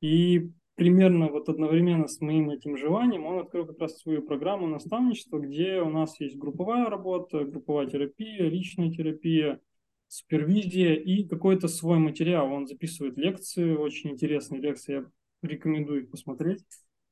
И 0.00 0.52
примерно 0.74 1.28
вот 1.28 1.48
одновременно 1.48 2.08
с 2.08 2.20
моим 2.20 2.50
этим 2.50 2.76
желанием 2.76 3.24
он 3.24 3.40
открыл 3.40 3.66
как 3.66 3.78
раз 3.78 3.98
свою 3.98 4.22
программу 4.22 4.66
наставничества, 4.66 5.38
где 5.38 5.80
у 5.80 5.90
нас 5.90 6.18
есть 6.20 6.36
групповая 6.36 6.86
работа, 6.88 7.44
групповая 7.44 7.86
терапия, 7.86 8.48
личная 8.48 8.90
терапия, 8.90 9.60
супервизия 10.08 10.94
и 10.94 11.24
какой-то 11.26 11.68
свой 11.68 11.98
материал. 11.98 12.52
Он 12.52 12.66
записывает 12.66 13.16
лекции, 13.16 13.74
очень 13.74 14.10
интересные 14.10 14.60
лекции, 14.60 14.92
я 14.94 15.04
рекомендую 15.42 16.02
их 16.02 16.10
посмотреть. 16.10 16.64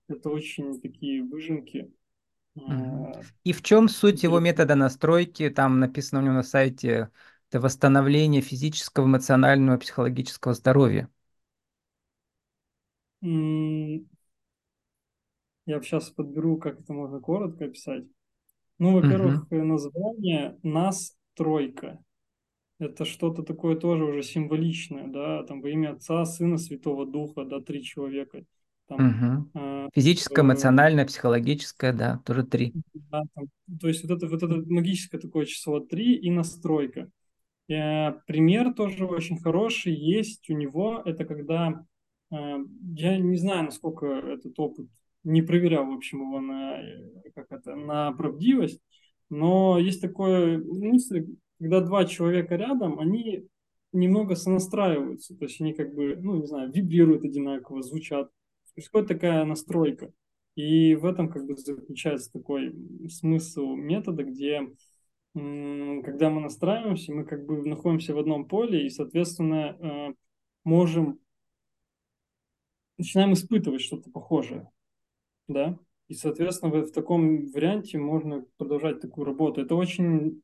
Это 0.09 0.31
очень 0.31 0.81
такие 0.81 1.23
выжимки. 1.23 1.90
И 3.44 3.53
в 3.53 3.62
чем 3.62 3.88
суть 3.88 4.23
его 4.23 4.40
метода 4.40 4.75
настройки? 4.75 5.49
Там 5.51 5.79
написано 5.81 6.20
у 6.20 6.25
него 6.25 6.35
на 6.35 6.42
сайте, 6.42 7.11
это 7.49 7.61
восстановление 7.61 8.42
физического, 8.42 9.07
эмоционального, 9.07 9.79
психологического 9.79 10.55
здоровья. 10.55 11.09
Я 13.22 14.00
сейчас 15.83 16.11
подберу, 16.11 16.56
как 16.56 16.80
это 16.80 16.92
можно 16.92 17.20
коротко 17.20 17.66
описать. 17.66 18.04
Ну, 18.78 18.94
во-первых, 18.94 19.46
э, 19.50 19.62
название 19.62 20.59
«Нас 20.62 21.16
тройка». 21.35 22.02
Это 22.78 23.04
что-то 23.04 23.42
такое 23.42 23.76
тоже 23.76 24.04
уже 24.04 24.22
символичное, 24.22 25.06
да, 25.06 25.42
там 25.42 25.61
во 25.61 25.68
имя 25.68 25.92
Отца, 25.92 26.24
Сына, 26.24 26.56
Святого 26.56 27.04
Духа, 27.04 27.44
да, 27.44 27.61
три 27.61 27.85
человека. 27.85 28.42
Там, 28.87 29.50
э, 29.54 29.88
Физическое, 29.94 30.40
э, 30.40 30.44
эмоциональное, 30.44 31.04
психологическое, 31.04 31.92
да, 31.92 32.22
тоже 32.24 32.42
три. 32.42 32.72
да, 32.94 33.22
там, 33.35 33.46
то 33.78 33.87
есть 33.87 34.02
вот 34.02 34.16
это, 34.16 34.26
вот 34.26 34.42
это 34.42 34.64
магическое 34.66 35.18
такое 35.18 35.44
число 35.44 35.80
три 35.80 36.16
и 36.16 36.30
настройка. 36.30 37.11
Э, 37.68 38.12
пример 38.26 38.72
тоже 38.72 39.04
очень 39.04 39.38
хороший 39.38 39.94
есть 39.94 40.48
у 40.48 40.54
него, 40.54 41.02
это 41.04 41.24
когда, 41.24 41.85
я 42.30 43.18
не 43.18 43.36
знаю, 43.36 43.64
насколько 43.64 44.06
этот 44.06 44.58
опыт, 44.58 44.86
не 45.24 45.42
проверял, 45.42 45.86
в 45.86 45.92
общем, 45.92 46.20
его 46.20 46.40
на, 46.40 46.80
э, 46.80 47.30
как 47.34 47.46
это, 47.50 47.76
на 47.76 48.12
правдивость, 48.12 48.80
но 49.28 49.78
есть 49.78 50.00
такое 50.00 50.58
мысль, 50.58 51.26
когда 51.58 51.80
два 51.80 52.06
человека 52.06 52.56
рядом, 52.56 52.98
они 52.98 53.46
немного 53.92 54.34
сонастраиваются, 54.34 55.36
то 55.36 55.44
есть 55.44 55.60
они 55.60 55.74
как 55.74 55.94
бы, 55.94 56.16
ну, 56.16 56.36
не 56.36 56.46
знаю, 56.46 56.72
вибрируют 56.72 57.24
одинаково, 57.24 57.82
звучат. 57.82 58.30
Происходит 58.74 59.08
такая 59.08 59.44
настройка. 59.44 60.12
И 60.54 60.94
в 60.94 61.04
этом 61.04 61.28
как 61.28 61.44
бы 61.46 61.56
заключается 61.56 62.32
такой 62.32 62.74
смысл 63.08 63.74
метода, 63.74 64.24
где 64.24 64.68
когда 65.32 66.28
мы 66.28 66.40
настраиваемся, 66.40 67.12
мы 67.12 67.24
как 67.24 67.46
бы 67.46 67.64
находимся 67.64 68.14
в 68.14 68.18
одном 68.18 68.46
поле 68.46 68.84
и, 68.84 68.90
соответственно, 68.90 69.76
э, 69.78 70.14
можем, 70.64 71.20
начинаем 73.00 73.34
испытывать 73.34 73.82
что-то 73.82 74.10
похожее, 74.10 74.70
да, 75.48 75.78
и, 76.08 76.14
соответственно, 76.14 76.72
в, 76.72 76.86
в 76.86 76.92
таком 76.92 77.46
варианте 77.52 77.98
можно 77.98 78.44
продолжать 78.58 79.00
такую 79.00 79.26
работу. 79.26 79.62
Это 79.62 79.74
очень 79.76 80.42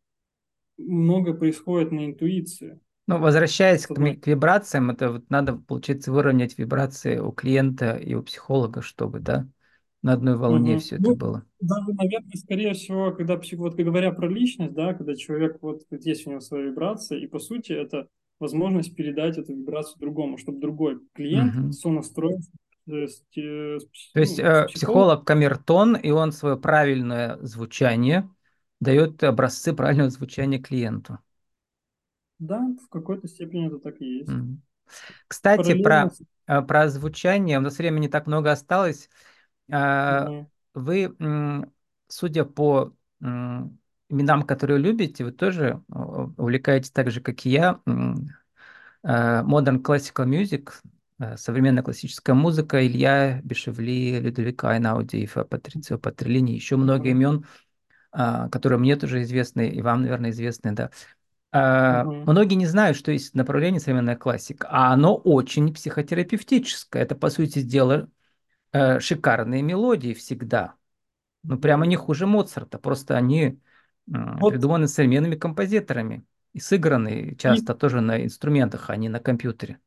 много 0.79 1.35
происходит 1.35 1.93
на 1.93 2.07
интуиции, 2.07 2.81
Ну, 3.09 3.19
возвращаясь 3.21 3.87
к, 3.87 3.95
к 3.95 4.27
вибрациям, 4.27 4.91
это 4.91 5.13
вот 5.13 5.31
надо, 5.31 5.55
получается, 5.57 6.11
выровнять 6.13 6.59
вибрации 6.59 7.19
у 7.19 7.31
клиента 7.33 7.97
и 7.97 8.15
у 8.15 8.23
психолога, 8.23 8.83
чтобы, 8.83 9.21
да, 9.21 9.47
на 10.03 10.15
одной 10.15 10.37
волне 10.37 10.77
Мгм. 10.77 10.79
все 10.79 10.97
это 10.97 11.13
Ну, 11.13 11.15
было. 11.15 11.47
даже, 11.61 11.93
наверное, 11.95 12.37
скорее 12.37 12.73
всего, 12.75 13.13
когда, 13.13 13.37
вот 13.57 13.75
говоря 13.75 14.13
про 14.13 14.29
личность, 14.29 14.75
да, 14.75 14.95
когда 14.95 15.15
человек, 15.17 15.59
вот, 15.63 15.83
вот 15.91 16.05
есть 16.07 16.27
у 16.27 16.31
него 16.31 16.41
своя 16.41 16.67
вибрация, 16.67 17.19
и, 17.19 17.27
по 17.27 17.39
сути, 17.39 17.73
это 17.73 18.09
возможность 18.39 18.95
передать 18.97 19.39
эту 19.39 19.55
вибрацию 19.55 19.99
другому, 20.01 20.39
чтобы 20.39 20.61
другой 20.61 21.01
клиент 21.15 21.55
Мгм. 21.55 21.71
сонастроился 21.71 22.51
э, 22.87 23.07
с 23.09 23.25
пс- 23.35 24.13
То 24.13 24.21
есть 24.21 24.39
ну, 24.39 24.39
э, 24.39 24.71
психолог 24.75 25.25
камертон, 25.27 25.95
и 25.97 26.11
он 26.11 26.33
свое 26.33 26.57
правильное 26.57 27.37
звучание 27.43 28.29
дает 28.81 29.23
образцы 29.25 29.73
правильного 29.75 30.11
звучания 30.11 30.59
клиенту. 30.61 31.19
да, 32.39 32.61
в 32.83 32.89
какой-то 32.89 33.29
степени 33.29 33.67
это 33.67 33.79
так 33.79 34.01
и 34.01 34.07
есть. 34.07 34.39
Мгм. 34.39 34.63
Кстати, 35.29 35.75
Параллельно 35.75 35.77
про, 35.77 36.17
э, 36.49 36.63
про 36.63 36.89
звучание, 36.91 37.59
у 37.59 37.61
нас 37.63 37.79
времени 37.79 38.03
не 38.03 38.09
так 38.09 38.27
много 38.27 38.53
осталось. 38.53 39.11
Мгм. 40.09 40.47
Вы, 40.75 41.17
судя 42.09 42.45
по 42.45 42.93
именам, 44.09 44.43
которые 44.43 44.79
любите, 44.79 45.25
вы 45.25 45.33
тоже 45.33 45.83
э, 45.89 45.99
увлекаетесь 46.37 46.91
так 46.91 47.11
же, 47.11 47.21
как 47.21 47.45
и 47.47 47.51
я, 47.51 47.81
э, 47.87 47.91
Modern 49.03 49.83
Classical 49.83 50.27
Music, 50.27 50.71
э, 51.19 51.37
современная 51.37 51.83
классическая 51.83 52.35
музыка, 52.35 52.87
Илья 52.87 53.41
Бешевли, 53.43 54.21
Людовик 54.21 54.65
Айнауди, 54.65 55.25
Ифа 55.25 55.45
Патрицио 55.45 55.99
Патрилини, 55.99 56.53
еще 56.53 56.77
много 56.77 57.09
имен, 57.09 57.45
а, 58.13 58.49
которые 58.49 58.79
мне 58.79 58.97
тоже 58.97 59.23
известны, 59.23 59.69
и 59.69 59.83
вам, 59.83 60.03
наверное, 60.03 60.31
известны, 60.31 60.73
да. 60.73 60.91
А, 61.53 62.05
Мгм. 62.05 62.23
Многие 62.23 62.55
не 62.55 62.67
знают, 62.67 62.97
что 62.97 63.13
есть 63.13 63.35
направление 63.35 63.81
современная 63.81 64.17
классика, 64.17 64.69
а 64.71 64.93
оно 64.93 65.15
очень 65.15 65.73
психотерапевтическое. 65.73 67.03
Это, 67.03 67.15
по 67.15 67.31
сути 67.31 67.63
дела, 67.63 68.09
э, 68.73 69.01
шикарные 69.01 69.63
мелодии 69.63 70.15
всегда. 70.15 70.75
Ну, 71.43 71.59
прямо 71.59 71.87
не 71.87 71.97
хуже 71.97 72.27
Моцарта, 72.27 72.79
просто 72.79 73.17
они 73.17 73.61
Вот, 74.39 74.57
придуманы 74.57 74.89
современными 74.89 75.37
композиторами 75.37 76.25
и 76.53 76.61
сыграны 76.61 77.35
и, 77.47 77.65
часто 77.65 77.75
тоже 77.75 78.01
на 78.01 78.23
инструментах, 78.25 78.91
а 78.91 78.97
не 78.97 79.09
на 79.09 79.21
компьютере. 79.21 79.81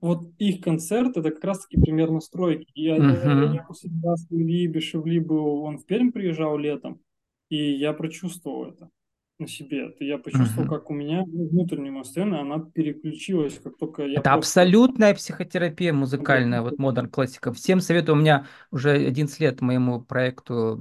вот 0.00 0.28
их 0.38 0.60
концерт 0.62 1.16
это 1.16 1.30
как 1.30 1.42
раз-таки 1.44 1.78
пример 1.78 2.10
настройки. 2.10 2.70
Я, 2.74 2.96
Мгм, 2.98 3.58
я 3.58 3.62
в 3.64 4.66
Бешевли 4.68 5.18
был, 5.18 5.62
он 5.62 5.78
в 5.78 5.86
Пермь 5.86 6.12
приезжал 6.12 6.58
летом, 6.58 7.00
и 7.48 7.56
я 7.72 7.92
прочувствовал 7.92 8.66
это 8.66 8.90
на 9.38 9.46
себе. 9.48 9.86
Это 9.88 10.04
я 10.04 10.18
почувствовал, 10.18 10.66
мгм. 10.66 10.68
как 10.68 10.90
у 10.90 10.94
меня 10.94 11.24
ну, 11.26 11.48
внутренняя 11.48 12.02
сцена, 12.04 12.40
она 12.40 12.58
переключилась, 12.60 13.58
как 13.58 13.76
только 13.78 14.04
я 14.06 14.20
Это 14.20 14.32
просто 14.32 14.54
абсолютная 14.54 15.14
психотерапия 15.14 15.92
музыкальная, 15.92 16.62
вот 16.62 16.78
модерн 16.78 17.08
классика. 17.10 17.52
Всем 17.52 17.80
советую, 17.80 18.16
у 18.16 18.20
меня 18.20 18.46
уже 18.70 18.92
11 18.92 19.40
лет 19.40 19.60
моему 19.60 20.00
проекту 20.00 20.78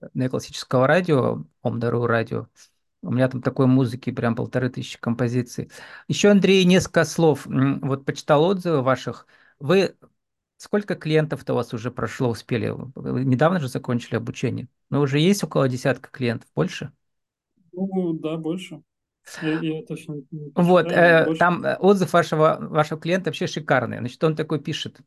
м, 0.00 0.10
неоклассического 0.14 0.86
радио, 0.86 1.44
Ом.Дару 1.62 2.06
радио. 2.06 2.46
У 3.02 3.12
меня 3.12 3.28
там 3.28 3.40
такой 3.42 3.66
музыки 3.66 4.10
прям 4.10 4.34
полторы 4.36 4.68
тысячи 4.70 4.98
композиций. 5.00 5.70
Еще, 6.08 6.30
Андрей, 6.30 6.64
несколько 6.64 7.04
слов. 7.04 7.46
Вот 7.46 8.04
почитал 8.04 8.44
отзывы 8.44 8.82
ваших. 8.82 9.26
Вы 9.58 9.96
сколько 10.58 10.94
клиентов-то 10.96 11.54
у 11.54 11.56
вас 11.56 11.72
уже 11.74 11.90
прошло, 11.90 12.28
успели? 12.30 12.68
Вы 12.94 13.24
недавно 13.24 13.60
же 13.60 13.68
закончили 13.68 14.16
обучение. 14.16 14.68
Но 14.90 15.00
уже 15.00 15.18
есть 15.18 15.42
около 15.44 15.68
десятка 15.68 16.10
клиентов, 16.10 16.50
больше? 16.54 16.92
Ну, 17.72 18.12
да, 18.14 18.36
больше. 18.36 18.82
Я, 19.40 19.54
я 19.54 19.82
точно 19.86 20.22
не 20.30 20.52
Вот, 20.54 20.92
э, 20.92 21.24
больше. 21.24 21.38
там 21.38 21.64
э, 21.64 21.76
отзыв 21.76 22.12
вашего, 22.12 22.58
вашего 22.60 23.00
клиента 23.00 23.30
вообще 23.30 23.46
шикарный. 23.46 23.98
Значит, 23.98 24.22
он 24.24 24.36
такой 24.36 24.60
пишет. 24.60 25.00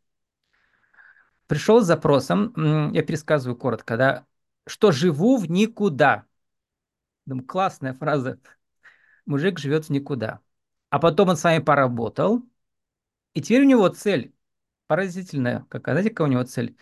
Пришел 1.48 1.82
с 1.82 1.86
запросом, 1.86 2.92
я 2.94 3.04
пересказываю 3.04 3.56
коротко, 3.58 3.98
да, 3.98 4.26
что 4.66 4.92
живу 4.92 5.38
в 5.38 5.50
никуда. 5.50 6.26
Думаю, 7.26 7.46
классная 7.46 7.94
фраза. 7.94 8.40
Мужик 9.26 9.60
живет 9.60 9.86
в 9.86 9.90
никуда. 9.90 10.42
А 10.90 11.00
потом 11.00 11.30
он 11.30 11.38
с 11.38 11.44
вами 11.44 11.60
поработал, 11.60 12.44
и 13.34 13.42
теперь 13.42 13.62
у 13.64 13.68
него 13.68 13.88
цель 13.90 14.34
поразительная. 14.88 15.66
Какая, 15.70 15.96
знаете, 15.96 16.10
какая 16.12 16.28
у 16.28 16.32
него 16.32 16.44
цель? 16.44 16.78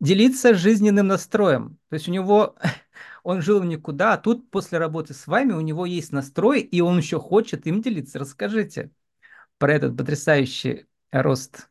Делиться 0.00 0.54
жизненным 0.54 1.08
настроем. 1.08 1.78
То 1.90 1.94
есть 1.94 2.08
у 2.08 2.12
него, 2.12 2.56
он 3.22 3.42
жил 3.42 3.60
в 3.60 3.66
никуда, 3.66 4.14
а 4.14 4.18
тут 4.18 4.50
после 4.50 4.78
работы 4.78 5.14
с 5.14 5.26
вами 5.26 5.52
у 5.52 5.60
него 5.60 5.84
есть 5.86 6.12
настрой, 6.12 6.60
и 6.60 6.80
он 6.80 6.98
еще 6.98 7.20
хочет 7.20 7.66
им 7.66 7.82
делиться. 7.82 8.18
Расскажите 8.18 8.90
про 9.58 9.74
этот 9.74 9.96
потрясающий 9.96 10.86
рост 11.12 11.68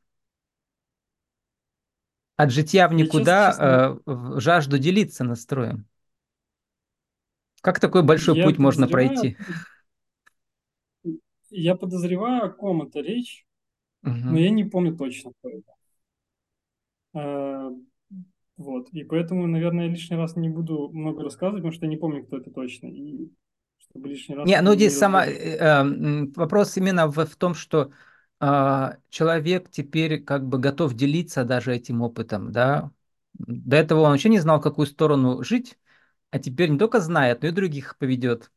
от 2.39 2.51
житья 2.51 2.87
в 2.87 2.93
никуда 2.93 3.97
э, 4.05 4.11
в 4.11 4.39
жажду 4.39 4.77
делиться 4.77 5.23
настроем. 5.25 5.85
Как 7.61 7.79
такой 7.79 8.03
большой 8.03 8.35
я 8.35 8.43
путь 8.43 8.57
можно 8.57 8.87
пройти? 8.87 9.37
я 11.51 11.75
подозреваю, 11.75 12.45
о 12.45 12.49
ком 12.49 12.81
это 12.83 12.99
речь, 13.01 13.45
но 14.29 14.37
Мгм. 14.37 14.39
я 14.39 14.51
не 14.51 14.63
помню 14.65 14.97
точно, 14.97 15.31
кто 15.39 15.49
это. 15.49 15.73
А, 17.13 17.69
Вот. 18.57 18.89
И 18.93 19.03
поэтому, 19.05 19.47
наверное, 19.47 19.85
я 19.87 19.91
лишний 19.91 20.17
раз 20.17 20.35
не 20.37 20.49
буду 20.49 20.89
много 20.93 21.23
рассказывать, 21.23 21.61
потому 21.63 21.73
что 21.73 21.85
я 21.85 21.91
не 21.91 21.97
помню, 21.97 22.25
кто 22.25 22.37
это 22.39 22.51
точно. 22.51 22.87
И 22.87 23.31
чтобы 23.79 24.09
лишний 24.09 24.35
раз 24.35 24.47
Не, 24.47 24.61
ну 24.61 24.73
не 24.73 24.75
здесь 24.75 24.97
сама, 24.97 25.25
разболтать. 25.25 25.35
э, 25.35 25.57
э, 25.57 25.83
вопрос 26.35 26.77
именно 26.77 27.07
в, 27.07 27.25
в 27.25 27.35
том, 27.35 27.53
что 27.53 27.91
человек 28.39 29.69
теперь 29.69 30.23
как 30.23 30.47
бы 30.47 30.59
готов 30.59 30.93
делиться 30.93 31.43
даже 31.43 31.75
этим 31.75 32.01
опытом, 32.01 32.51
да. 32.51 32.91
До 33.33 33.77
этого 33.77 34.01
он 34.01 34.11
вообще 34.11 34.29
не 34.29 34.39
знал, 34.39 34.59
в 34.59 34.63
какую 34.63 34.85
сторону 34.87 35.43
жить, 35.43 35.77
а 36.31 36.39
теперь 36.39 36.69
не 36.69 36.77
только 36.79 36.99
знает, 36.99 37.41
но 37.41 37.49
и 37.49 37.51
других 37.51 37.97
поведет. 37.97 38.51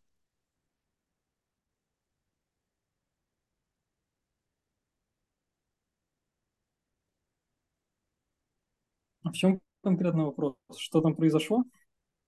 А 9.25 9.31
в 9.31 9.33
чем 9.35 9.61
конкретно 9.83 10.27
вопрос? 10.27 10.55
Что 10.77 11.01
там 11.01 11.15
произошло? 11.15 11.65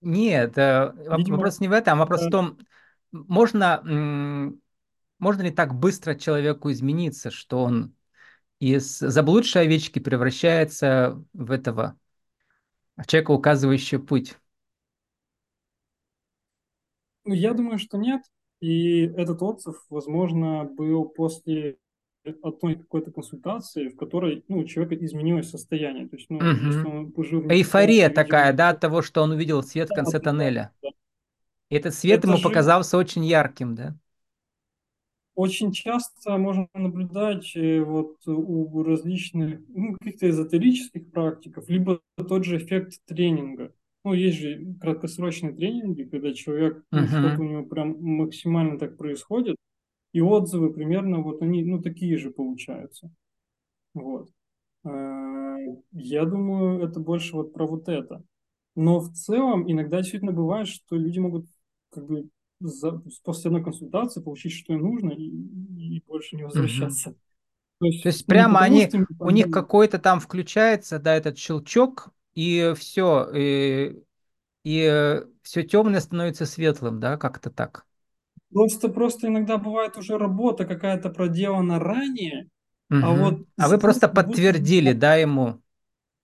Нет, 0.01 0.59
э, 0.59 0.93
Видимо, 0.97 1.37
вопрос 1.37 1.61
не 1.61 1.69
в 1.69 1.73
этом, 1.73 1.99
а 1.99 2.01
вопрос 2.03 2.23
в 2.23 2.27
э, 2.27 2.31
том, 2.31 2.59
можно, 3.13 3.83
можно 5.25 5.43
ли 5.43 5.51
так 5.51 5.75
быстро 5.75 6.15
человеку 6.15 6.71
измениться, 6.71 7.31
что 7.31 7.63
он 7.63 7.95
из 8.61 8.99
заблудшей 8.99 9.63
овечки 9.63 9.99
превращается 9.99 11.25
в 11.33 11.51
этого, 11.51 11.99
в 12.97 13.07
человека, 13.07 13.31
указывающего 13.31 14.03
путь. 14.03 14.37
ну, 17.25 17.35
я 17.35 17.55
думаю, 17.55 17.79
что 17.79 17.97
нет. 17.97 18.23
И 18.61 19.01
этот 19.17 19.43
отзыв, 19.43 19.77
возможно, 19.91 20.65
был 20.65 21.07
после 21.07 21.79
одной 22.43 22.77
какой-то 22.77 23.11
консультации, 23.11 23.89
в 23.89 23.97
которой 23.97 24.45
ну, 24.49 24.59
у 24.59 24.65
человека 24.65 25.03
изменилось 25.05 25.51
состояние. 25.51 26.07
То 26.09 26.17
есть, 26.17 26.31
ну, 26.31 26.39
если 26.41 26.81
Мгм. 26.81 26.87
он 26.87 27.25
жил 27.25 27.41
в 27.41 27.45
никуда 27.45 27.55
Эйфория 27.55 28.09
видимо, 28.09 28.15
такая, 28.15 28.53
да, 28.53 28.69
от 28.71 28.81
того, 28.81 29.03
что 29.03 29.23
он 29.23 29.33
увидел 29.33 29.63
свет 29.63 29.91
в 29.91 29.95
конце 29.95 30.19
да, 30.19 30.25
тоннеля. 30.25 30.71
да. 30.83 30.89
И 31.71 31.77
этот 31.77 31.95
свет 31.95 32.19
это 32.19 32.29
ему 32.29 32.37
же 32.37 32.43
показался 32.45 32.97
очень 32.99 33.25
ярким, 33.25 33.75
да? 33.75 33.97
Очень 35.35 35.73
часто 35.73 36.39
можно 36.39 36.69
наблюдать 36.75 37.57
э, 37.57 37.81
вот 37.83 38.17
у 38.27 38.83
различных 38.85 39.61
ну, 39.69 39.95
каких-то 39.95 40.31
эзотерических 40.31 41.11
практиков, 41.11 41.69
либо 41.69 42.01
тот 42.17 42.45
же 42.45 42.59
эффект 42.59 43.01
тренинга. 43.07 43.73
Ну, 44.05 44.13
есть 44.13 44.39
же 44.39 44.75
краткосрочные 44.81 45.53
тренинги, 45.55 46.05
когда 46.05 46.33
человек, 46.35 46.85
что-то 46.89 47.41
у 47.41 47.45
него 47.45 47.65
прям 47.65 47.97
максимально 48.01 48.79
так 48.79 48.97
происходит, 48.97 49.57
и 50.13 50.21
отзывы 50.21 50.73
примерно 50.73 51.21
вот 51.21 51.43
они, 51.43 51.65
ну, 51.65 51.83
такие 51.83 52.17
же 52.19 52.31
получаются. 52.31 53.11
Вот. 53.95 54.31
Э, 54.85 55.57
Я 55.93 56.25
думаю, 56.27 56.83
это 56.85 57.01
больше 57.01 57.37
вот 57.37 57.53
про 57.53 57.67
вот 57.67 57.89
это. 57.89 58.23
Но 58.77 59.01
в 59.01 59.13
целом 59.13 59.71
иногда 59.71 59.99
действительно 59.99 60.33
бывает, 60.33 60.69
что 60.69 60.97
люди 60.97 61.19
могут 61.21 61.47
как 61.91 62.07
бы 62.07 62.29
за- 62.69 63.03
после 63.25 63.49
одной 63.49 63.65
консультации 63.65 64.21
получить, 64.23 64.53
что 64.53 64.73
им 64.75 64.83
нужно, 64.83 65.11
и, 65.13 65.25
и 65.97 66.03
больше 66.07 66.37
не 66.37 66.45
возвращаться. 66.45 67.15
То 67.81 67.87
То 68.01 68.09
есть 68.11 68.11
есть 68.11 68.27
не 68.29 68.45
прямо 68.45 68.61
они, 68.63 68.93
что 68.93 68.99
у 69.23 69.31
них 69.31 69.51
какой-то 69.51 69.99
там 69.99 70.21
включается, 70.21 70.99
да, 70.99 71.15
этот 71.17 71.39
щелчок, 71.39 72.11
и 72.35 72.75
все, 72.77 73.31
и, 73.35 74.03
и 74.65 75.23
все 75.43 75.63
темное 75.65 76.01
становится 76.01 76.47
светлым, 76.47 77.01
да, 77.01 77.17
как-то 77.19 77.51
так. 77.51 77.87
просто, 78.53 78.89
просто 78.89 79.29
иногда 79.29 79.59
бывает 79.59 79.97
уже 79.97 80.19
работа 80.19 80.65
какая-то 80.67 81.11
проделана 81.11 81.79
ранее, 81.79 82.49
а 83.01 83.13
Мгм. 83.13 83.15
вот 83.15 83.47
А 83.57 83.69
вы 83.69 83.79
просто 83.79 84.09
подтвердили, 84.09 84.93
да, 84.93 85.17
ему, 85.17 85.61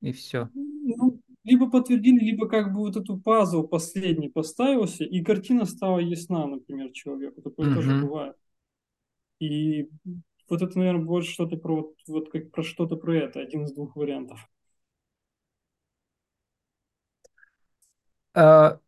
и 0.03 0.13
все. 0.13 0.51
Либо 1.51 1.71
подтвердили, 1.71 2.21
либо 2.25 2.49
как 2.49 2.73
бы 2.73 2.81
вот 2.81 2.97
эту 2.97 3.19
пазл 3.19 3.65
последний 3.67 4.29
поставился, 4.31 5.05
и 5.05 5.23
картина 5.23 5.67
стала 5.67 5.99
ясна, 5.99 6.47
например, 6.47 6.93
человеку. 6.93 7.43
Такое 7.43 7.69
тоже 7.69 7.91
Мгм. 7.91 8.01
бывает. 8.01 8.37
И 9.41 9.89
вот 10.49 10.63
это, 10.63 10.79
наверное, 10.79 11.05
больше 11.05 11.33
что-то 11.33 11.57
про 11.57 11.77
вот, 11.77 11.95
вот 12.07 12.31
как 12.31 12.51
про 12.53 12.63
что-то 12.63 12.97
про 12.97 13.17
это, 13.17 13.41
один 13.41 13.65
из 13.65 13.73
двух 13.73 13.97
вариантов. 13.97 14.41
Э, 18.35 18.79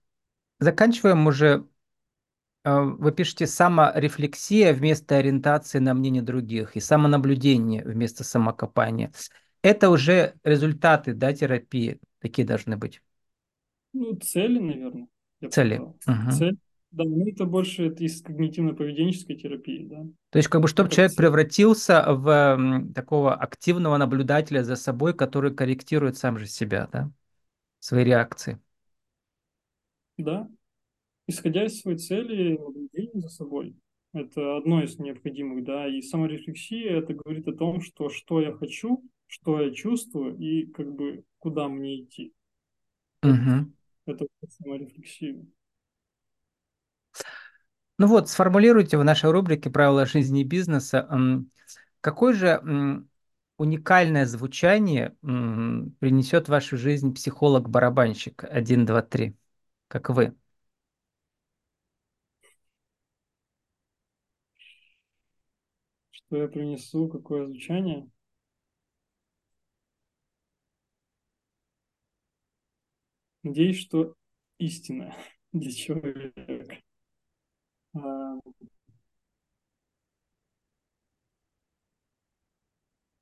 Заканчиваем 0.60 1.26
уже 1.26 1.66
э, 2.64 2.80
вы 2.80 3.12
пишете 3.12 3.46
саморефлексия 3.46 4.72
вместо 4.74 5.16
ориентации 5.16 5.78
на 5.78 5.94
мнение 5.94 6.22
других 6.22 6.76
и 6.76 6.80
самонаблюдение 6.80 7.84
вместо 7.84 8.24
самокопания. 8.24 9.12
Это 9.62 9.90
уже 9.90 10.34
результаты, 10.44 11.14
да, 11.14 11.32
терапии. 11.32 12.00
Такие 12.22 12.46
должны 12.46 12.78
быть 12.78 13.02
Ну, 13.92 14.16
цели, 14.16 14.58
наверное, 14.58 15.08
цели. 15.50 15.86
Мгм. 16.06 16.30
Цель. 16.38 16.58
Да, 16.90 17.04
ну 17.04 17.26
это 17.26 17.46
больше 17.46 17.86
это 17.86 18.04
из 18.04 18.22
когнитивно-поведенческой 18.22 19.36
терапии, 19.36 19.86
да. 19.86 20.04
То 20.30 20.38
есть, 20.38 20.48
как 20.48 20.62
бы, 20.62 20.68
Это 20.68 20.68
чтобы 20.68 20.88
как 20.88 20.90
человек 20.90 21.14
цель. 21.14 21.16
превратился 21.16 22.04
в 22.08 22.92
такого 22.94 23.34
активного 23.34 23.98
наблюдателя 23.98 24.62
за 24.64 24.76
собой, 24.76 25.12
который 25.14 25.54
корректирует 25.54 26.16
сам 26.16 26.38
же 26.38 26.46
себя, 26.46 26.88
да, 26.90 27.10
свои 27.80 28.04
реакции. 28.04 28.60
Да. 30.18 30.48
Исходя 31.28 31.66
из 31.66 31.80
своей 31.80 31.98
цели, 31.98 32.58
наблюдение 32.58 33.20
за 33.22 33.28
собой. 33.28 33.76
Это 34.14 34.56
одно 34.58 34.82
из 34.84 34.98
необходимых, 34.98 35.64
да, 35.64 35.86
и 35.88 36.02
саморефлексия 36.02 36.98
это 36.98 37.14
говорит 37.14 37.48
о 37.48 37.54
том, 37.54 37.80
что 37.82 38.10
что 38.10 38.40
я 38.40 38.52
хочу, 38.52 39.04
что 39.26 39.60
я 39.62 39.72
чувствую 39.74 40.36
и 40.38 40.66
как 40.66 40.94
бы 40.94 41.24
куда 41.42 41.68
мне 41.68 42.02
идти. 42.02 42.32
Угу. 43.24 43.72
это 44.06 44.26
саморефлексия. 44.48 45.44
Ну 47.98 48.06
вот, 48.06 48.28
сформулируйте 48.28 48.96
в 48.96 49.04
нашей 49.04 49.30
рубрике 49.30 49.68
«Правила 49.70 50.06
жизни 50.06 50.42
и 50.42 50.44
бизнеса», 50.44 51.08
какое 52.00 52.32
же 52.32 53.04
уникальное 53.58 54.24
звучание 54.26 55.16
принесет 55.20 56.46
в 56.46 56.50
вашу 56.50 56.76
жизнь 56.76 57.12
психолог-барабанщик 57.12 58.44
1, 58.44 58.86
2, 58.86 59.02
3, 59.02 59.36
как 59.88 60.10
вы? 60.10 60.34
Что 66.10 66.36
я 66.36 66.48
принесу, 66.48 67.08
какое 67.08 67.46
звучание? 67.46 68.08
Надеюсь, 73.44 73.78
что 73.78 74.14
истина 74.58 75.14
для 75.52 75.70
человека. 75.70 76.82
А, 77.94 78.52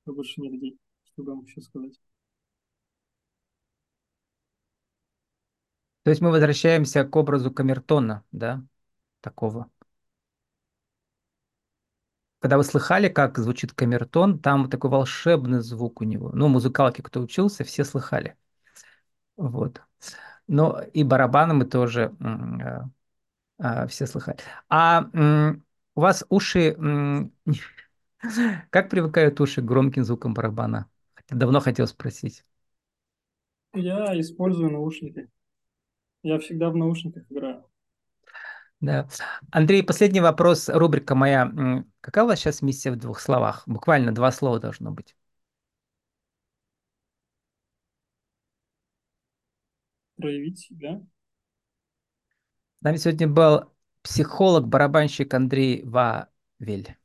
больше 0.04 0.42
нет 0.42 0.52
идей, 0.54 0.78
что 1.04 1.22
мог 1.22 1.46
еще 1.48 1.62
сказать. 1.62 1.98
То 6.02 6.10
есть 6.10 6.20
мы 6.22 6.30
возвращаемся 6.30 7.04
к 7.04 7.16
образу 7.16 7.50
камертона, 7.50 8.24
да, 8.32 8.62
такого. 9.20 9.70
Когда 12.40 12.56
вы 12.58 12.64
слыхали, 12.64 13.08
как 13.08 13.38
звучит 13.38 13.72
камертон, 13.72 14.38
там 14.38 14.68
такой 14.70 14.90
волшебный 14.90 15.60
звук 15.60 16.00
у 16.00 16.04
него. 16.04 16.30
Ну, 16.34 16.48
музыкалки, 16.48 17.00
кто 17.02 17.20
учился, 17.20 17.64
все 17.64 17.84
слыхали. 17.84 18.36
Вот. 19.40 19.80
Но 20.46 20.82
и 20.92 21.02
барабаны 21.02 21.54
мы 21.54 21.64
тоже 21.64 22.14
э, 22.20 23.64
э, 23.64 23.86
все 23.86 24.06
слыхали. 24.06 24.38
А 24.68 25.08
у 25.94 26.00
вас 26.00 26.24
уши... 26.28 26.76
Как 28.70 28.90
привыкают 28.90 29.40
уши 29.40 29.62
к 29.62 29.64
громким 29.64 30.04
звукам 30.04 30.34
барабана? 30.34 30.90
Давно 31.30 31.60
хотел 31.60 31.86
спросить. 31.86 32.44
Я 33.72 34.18
использую 34.20 34.70
наушники. 34.70 35.28
Я 36.22 36.38
всегда 36.38 36.68
в 36.68 36.76
наушниках 36.76 37.22
играю. 37.30 37.64
Да. 38.80 39.08
Андрей, 39.50 39.82
последний 39.82 40.20
вопрос, 40.20 40.68
рубрика 40.68 41.14
моя. 41.14 41.50
Какая 42.02 42.24
у 42.24 42.28
вас 42.28 42.40
сейчас 42.40 42.60
миссия 42.60 42.90
в 42.90 42.96
двух 42.96 43.20
словах? 43.20 43.62
Буквально 43.66 44.14
два 44.14 44.32
слова 44.32 44.60
должно 44.60 44.90
быть. 44.90 45.16
Проявить 50.20 50.58
себя. 50.58 51.00
С 52.80 52.82
нами 52.82 52.96
сегодня 52.96 53.28
был 53.28 53.70
психолог-барабанщик 54.02 55.32
Андрей 55.34 55.82
Вавель 55.84 56.96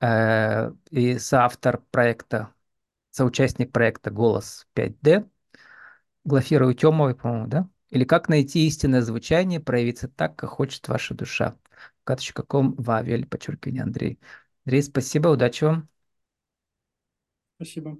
э, 0.00 0.72
и 0.90 1.18
соавтор 1.18 1.82
проекта, 1.90 2.52
соучастник 3.10 3.72
проекта 3.72 4.10
«Голос 4.10 4.66
5D», 4.74 5.28
Глафира 6.24 6.66
Утемовой, 6.66 7.14
по-моему, 7.14 7.46
да? 7.48 7.68
Или 7.90 8.04
«Как 8.04 8.28
найти 8.28 8.66
истинное 8.66 9.02
звучание, 9.02 9.60
проявиться 9.60 10.08
так, 10.08 10.36
как 10.36 10.50
хочет 10.50 10.88
ваша 10.88 11.14
душа». 11.14 11.56
Каточка.ком, 12.04 12.74
Вавель, 12.76 13.26
подчеркивание 13.26 13.82
Андрей. 13.82 14.18
Андрей, 14.66 14.82
спасибо, 14.82 15.28
удачи 15.28 15.64
вам. 15.64 15.88
Спасибо. 17.56 17.96